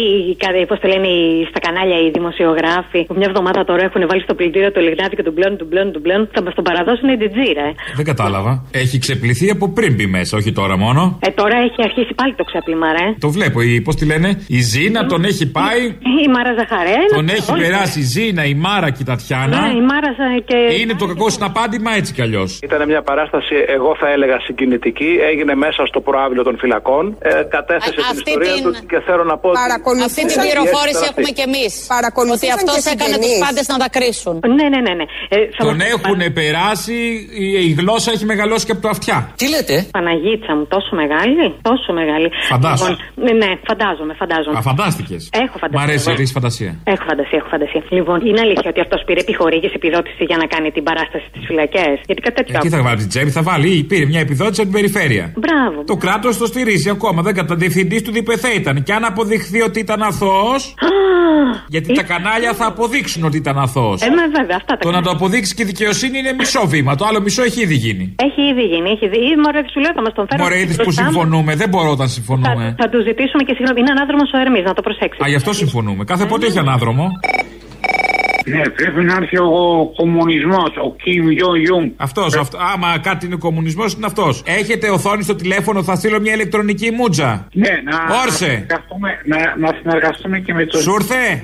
[0.66, 4.34] πώς το λένε οι- στα κανάλια οι δημοσιογράφοι, που μια εβδομάδα τώρα έχουν βάλει στο
[4.34, 7.16] πλυντήριο το λιγνάδι και τον πλέον, τον πλέον, τον πλέον, θα μας τον παραδώσουν η
[7.16, 7.64] τζιτζίρα.
[7.70, 7.72] Ε.
[7.96, 8.52] Δεν κατάλαβα.
[8.70, 11.18] Έχει ξεπληθεί από πριν μπει μέσα, όχι τώρα μόνο.
[11.26, 13.06] Ε, τώρα έχει αρχίσει πάλι το ξέπλυμα, ρε.
[13.18, 13.60] Το βλέπω.
[13.60, 14.28] Η, πώς τη λένε,
[14.58, 15.82] η Ζήνα τον έχει πάει.
[16.26, 17.06] Η Μάρα Ζαχαρένα.
[17.14, 17.62] Τον έχει όλοι.
[17.62, 19.58] περάσει η Ζήνα, η Μάρα και η Τατιάνα.
[19.60, 20.58] Ναι, η Μάρα Ζα- και.
[20.80, 22.50] Είναι το κακό συναπάντημα έτσι κι αλλιώς.
[22.62, 25.10] Ήταν μια παράσταση, εγώ θα έλεγα συγκινητική.
[25.30, 27.04] Έγινε μέσα στο προάβλιο των φυλακών.
[27.20, 29.48] Ε, κατέθεσε την αυτή ιστορία την- τους και θέλω να πω.
[29.48, 31.72] ότι- Αυτή την πληροφόρηση έχουμε κι εμείς.
[32.36, 34.34] Ότι αυτός έκανε τους πάντες να τα κρίσουν.
[34.58, 34.92] Ναι, ναι, ναι.
[34.98, 35.04] ναι.
[35.34, 36.96] Ε, θα Τον μας- έχουν περάσει,
[37.44, 39.16] η, η γλώσσα έχει μεγαλώσει και από το αυτιά.
[39.40, 41.44] Τι λέτε; Παναγίτσα μου, τόσο μεγάλη.
[41.70, 42.28] Τόσο μεγάλη.
[42.52, 42.90] Φαντάσου.
[42.90, 44.56] Λοιπόν, ναι, ναι, φαντάζομαι, φαντάζομαι.
[44.58, 45.22] Α, φαντάστηκες.
[45.44, 45.78] Έχω φαντασία.
[45.80, 46.12] Μ' αρέσει εγώ.
[46.12, 46.70] ότι έχεις φαντασία.
[46.94, 47.80] Έχω φαντασία, έχω φαντασία.
[47.98, 51.94] Λοιπόν, είναι αλήθεια ότι αυτός πήρε επιχορήγηση επιδότηση για να κάνει την παράσταση στις φυλακές.
[52.08, 52.52] Γιατί κάτι τέτοιο.
[52.58, 53.68] Εκεί θα βάλει την τσέπη, θα βάλει.
[53.78, 55.78] ή Πήρε μια επιδότηση από την περιφέρεια; Μπράβο.
[55.92, 57.18] Το κράτος το στηρίζει ακόμα.
[57.26, 58.82] Δεν κατά διευθυντής του ΔΠΘ ήταν.
[58.82, 60.74] Και αν αποδειχθεί ότι ήταν αθώος.
[61.68, 64.02] Γιατί τα κανάλια θα αποδείξουν ότι ήταν αθώος.
[64.02, 66.92] Ε, με βέβαια, αυτά τα Το να το αποδείξεις και η δικαιοσύνη είναι μισό βήμα.
[67.00, 68.04] Το άλλο μισό έχει ήδη γίνει.
[68.26, 69.18] Έχει ήδη γίνει, έχει ήδη.
[69.28, 70.42] Ή μωρέ, σου λέω, θα μας τον φέρω.
[70.42, 71.12] Μωρέ, είδες που μπροστά μας.
[71.12, 71.50] συμφωνούμε.
[71.62, 72.64] Δεν μπορώ όταν συμφωνούμε.
[72.82, 73.78] Θα του ζητήσουμε και συγγνώμη.
[73.82, 75.20] Είναι ανάδρομος ο Ερμής, να το προσέξεις.
[75.24, 76.02] Α, γι' αυτό συμφωνούμε.
[76.12, 77.04] Κάθε πότε έχει ανάδρομο;
[78.44, 79.50] Ναι, πρέπει να έρθει ο
[79.96, 81.92] κομμουνισμός, ο Κιμ Γιον Ιουν.
[81.96, 82.58] Αυτός, αυτό.
[82.74, 84.42] Άμα κάτι είναι κομμουνισμός, είναι αυτός.
[84.46, 87.48] Έχετε οθόνη στο τηλέφωνο, θα στείλω μια ηλεκτρονική μούτζα.
[87.52, 88.46] Ναι, να, Όρσε.
[88.46, 90.80] να, συνεργαστούμε- να, να συνεργαστούμε και με τους.
[90.80, 91.40] Σου ήρθε;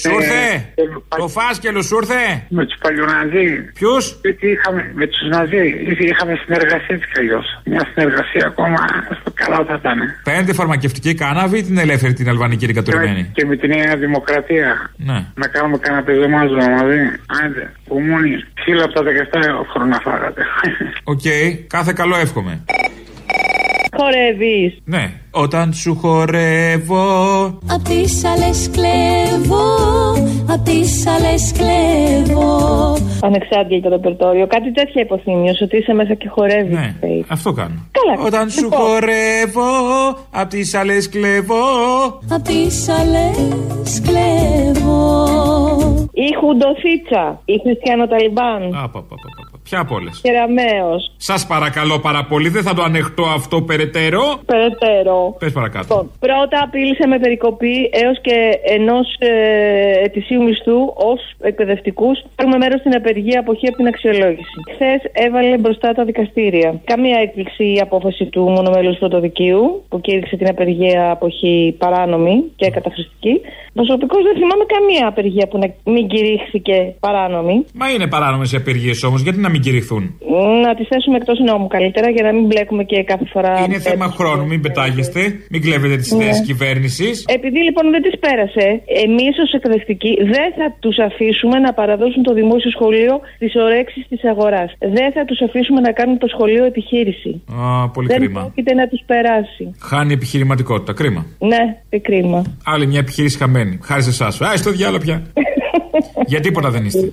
[0.00, 0.72] Σου ήρθε;
[1.18, 3.46] Το φάσκελο σου ήρθε; Με τους παλιοναζί.
[3.74, 5.66] Ποιους; Γιατί είχαμε με τους Ναζί.
[5.90, 7.46] ήδη Είχαμε συνεργασία έτσι κι αλλιώς.
[7.64, 8.78] Μια συνεργασία ακόμα
[9.34, 9.98] καλά θα ήταν.
[10.24, 14.90] Παίρνετε φαρμακευτική κάνναβη ή την ελεύθερη την αλβανική την κατουρημένη; Και με τη Νέα Δημοκρατία.
[14.96, 15.18] Ναι.
[15.34, 17.00] Να κάνουμε κανένα πεζομάζωμα μαζί.
[17.44, 18.30] Άντε, που μόνοι.
[18.54, 20.42] Ξύλα από τα 17 χρόνια φάγατε.
[21.04, 21.26] Οκ,
[21.66, 22.64] κάθε καλό εύχομαι.
[23.96, 24.78] Χορεύεις.
[24.84, 25.12] Ναι.
[25.30, 27.04] Όταν σου χορεύω.
[27.66, 29.64] Απ' τις άλλες κλέβω,
[30.48, 32.96] απ' τις άλλες κλέβω.
[33.22, 34.46] Ανεξάρτητα για το ρεπερτόριο.
[34.46, 36.74] Κάτι τέτοια υποθύμιος, ότι είσαι μέσα και χορεύεις.
[36.74, 36.94] Ναι,
[37.28, 37.86] αυτό κάνω.
[37.98, 38.26] Καλά.
[38.26, 38.80] Όταν σου Λοιπόν.
[38.80, 39.70] χορεύω,
[40.30, 41.64] απ' τις άλλες κλέβω.
[42.30, 45.71] Απ' τις άλλες κλέβω.
[46.26, 48.62] Ή Χουντοθίτσα, ή Χριστιανό Ταλιμπάν.
[48.74, 49.51] Α, πα, πα, πα, πα, πα.
[49.62, 50.90] Ποια από όλες; Κεραμαίο.
[51.16, 54.22] Σας παρακαλώ πάρα πολύ, δεν θα το ανεχτώ αυτό περαιτέρω.
[54.46, 55.36] Περαιτέρω.
[55.38, 55.86] Πες παρακάτω.
[55.88, 58.36] Λοιπόν, πρώτα απείλησε με περικοπή έως και
[58.76, 59.32] ενός ε,
[60.04, 62.16] ετησίου μισθού ως εκπαιδευτικούς.
[62.36, 64.56] Παίρνουμε μέρος στην απεργία αποχή από την αξιολόγηση.
[64.74, 66.80] Χθες έβαλε μπροστά τα δικαστήρια.
[66.84, 73.40] Καμία έκπληξη η απόφαση του μονομέλους πρωτοδικείου που κήρυξε την απεργία αποχή παράνομη και καταχρηστική.
[73.72, 77.64] Προσωπικώς δεν θυμάμαι καμία απεργία που να μην κηρύχθηκε παράνομη.
[77.74, 80.04] Μα είναι παράνομες οι απεργίες όμως, γιατί να μην κηρυχθούν.
[80.64, 83.52] Να τις θέσουμε εκτός νόμου καλύτερα για να μην μπλέκουμε και κάθε φορά.
[83.66, 86.30] Είναι θέμα χρόνου, μην πετάγεστε, μην κλέβετε τις ιδέες Ναι.
[86.38, 87.24] της κυβέρνησης.
[87.38, 88.66] Επειδή λοιπόν δεν τις πέρασε,
[89.06, 94.24] εμείς ως εκπαιδευτικοί δεν θα τους αφήσουμε να παραδώσουν το δημόσιο σχολείο στι ωρέξεις της
[94.32, 94.70] αγοράς.
[94.78, 97.30] Δεν θα τους αφήσουμε να κάνουν το σχολείο επιχείρηση.
[97.60, 98.40] Α, πολύ δεν κρίμα.
[98.40, 99.64] πρόκειται να τους περάσει.
[99.80, 101.26] Χάνει επιχειρηματικότητα, κρίμα.
[101.38, 102.42] Ναι, ε, κρίμα.
[102.64, 103.78] Άλλη μια επιχείρηση χαμένη.
[103.82, 104.40] Χάρη σε εσάς.
[104.40, 105.22] Α, στο διάλογο πια.
[106.32, 107.12] Για τίποτα δεν είστε.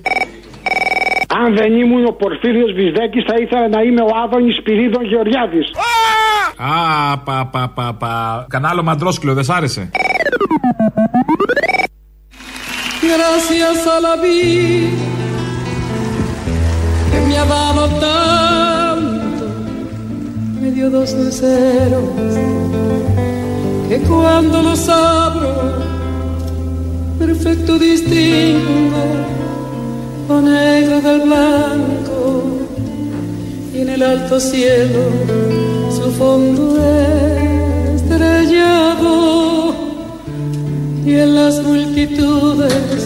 [1.38, 5.66] Αν δεν ήμουν ο Πορφύριος Βυσδέκης θα ήθελα να είμαι ο Άδωνης Σπυρίδων Γεωργιάδης.
[6.56, 8.46] Α, πα, πα, πα, πα.
[8.48, 9.90] Κανάλο μαντρόσκυλο, δεν σ' άρεσε;
[13.12, 15.06] Gracias a la vida
[17.10, 19.44] que me ha dado tanto,
[20.60, 22.08] me dio dos luceros
[23.88, 25.52] que cuando los abro,
[27.18, 29.39] perfecto distingo
[30.30, 32.22] lo negro del blanco
[33.74, 35.02] y en el alto cielo
[35.96, 36.64] su fondo
[37.96, 39.14] estrellado
[41.08, 43.02] y en las multitudes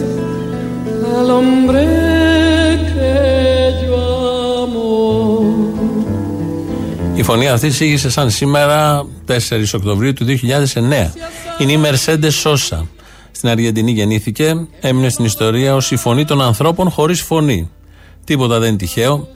[1.19, 1.85] al hombre
[2.93, 3.13] que
[3.83, 4.03] yo
[4.65, 4.93] amo.
[7.15, 9.37] Η φωνή αυτή εισήγησε σαν σήμερα 4
[9.75, 11.11] Οκτωβρίου του 2009.
[11.59, 12.94] Είναι η Mercedes Sosa.
[13.45, 17.71] Στην Αργεντινή γεννήθηκε, έμεινε στην ιστορία ως η φωνή των ανθρώπων χωρίς φωνή.
[18.25, 19.29] Τίποτα δεν είναι τυχαίο.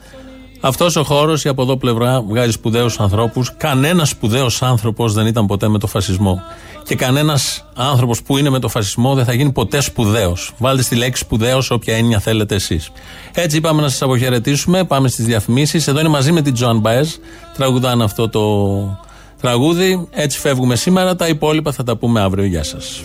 [0.59, 3.53] Αυτός ο χώρος, η από εδώ πλευρά, βγάζει σπουδαίους ανθρώπους.
[3.57, 6.41] Κανένας σπουδαίος άνθρωπος δεν ήταν ποτέ με το φασισμό.
[6.83, 10.51] Και κανένας άνθρωπος που είναι με το φασισμό δεν θα γίνει ποτέ σπουδαίος.
[10.57, 12.91] Βάλτε στη λέξη σπουδαίος όποια έννοια θέλετε εσείς.
[13.33, 14.83] Έτσι είπαμε να σας αποχαιρετήσουμε.
[14.83, 15.87] Πάμε στις διαφημίσεις.
[15.87, 17.09] Εδώ είναι μαζί με την Τζοαν Μπαέζ.
[17.57, 18.41] Τραγουδάνε αυτό το
[19.41, 20.07] τραγούδι.
[20.11, 21.15] Έτσι φεύγουμε σήμερα.
[21.15, 22.45] Τα υπόλοιπα θα τα πούμε αύριο.
[22.45, 23.03] Γεια σας.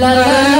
[0.00, 0.59] La la la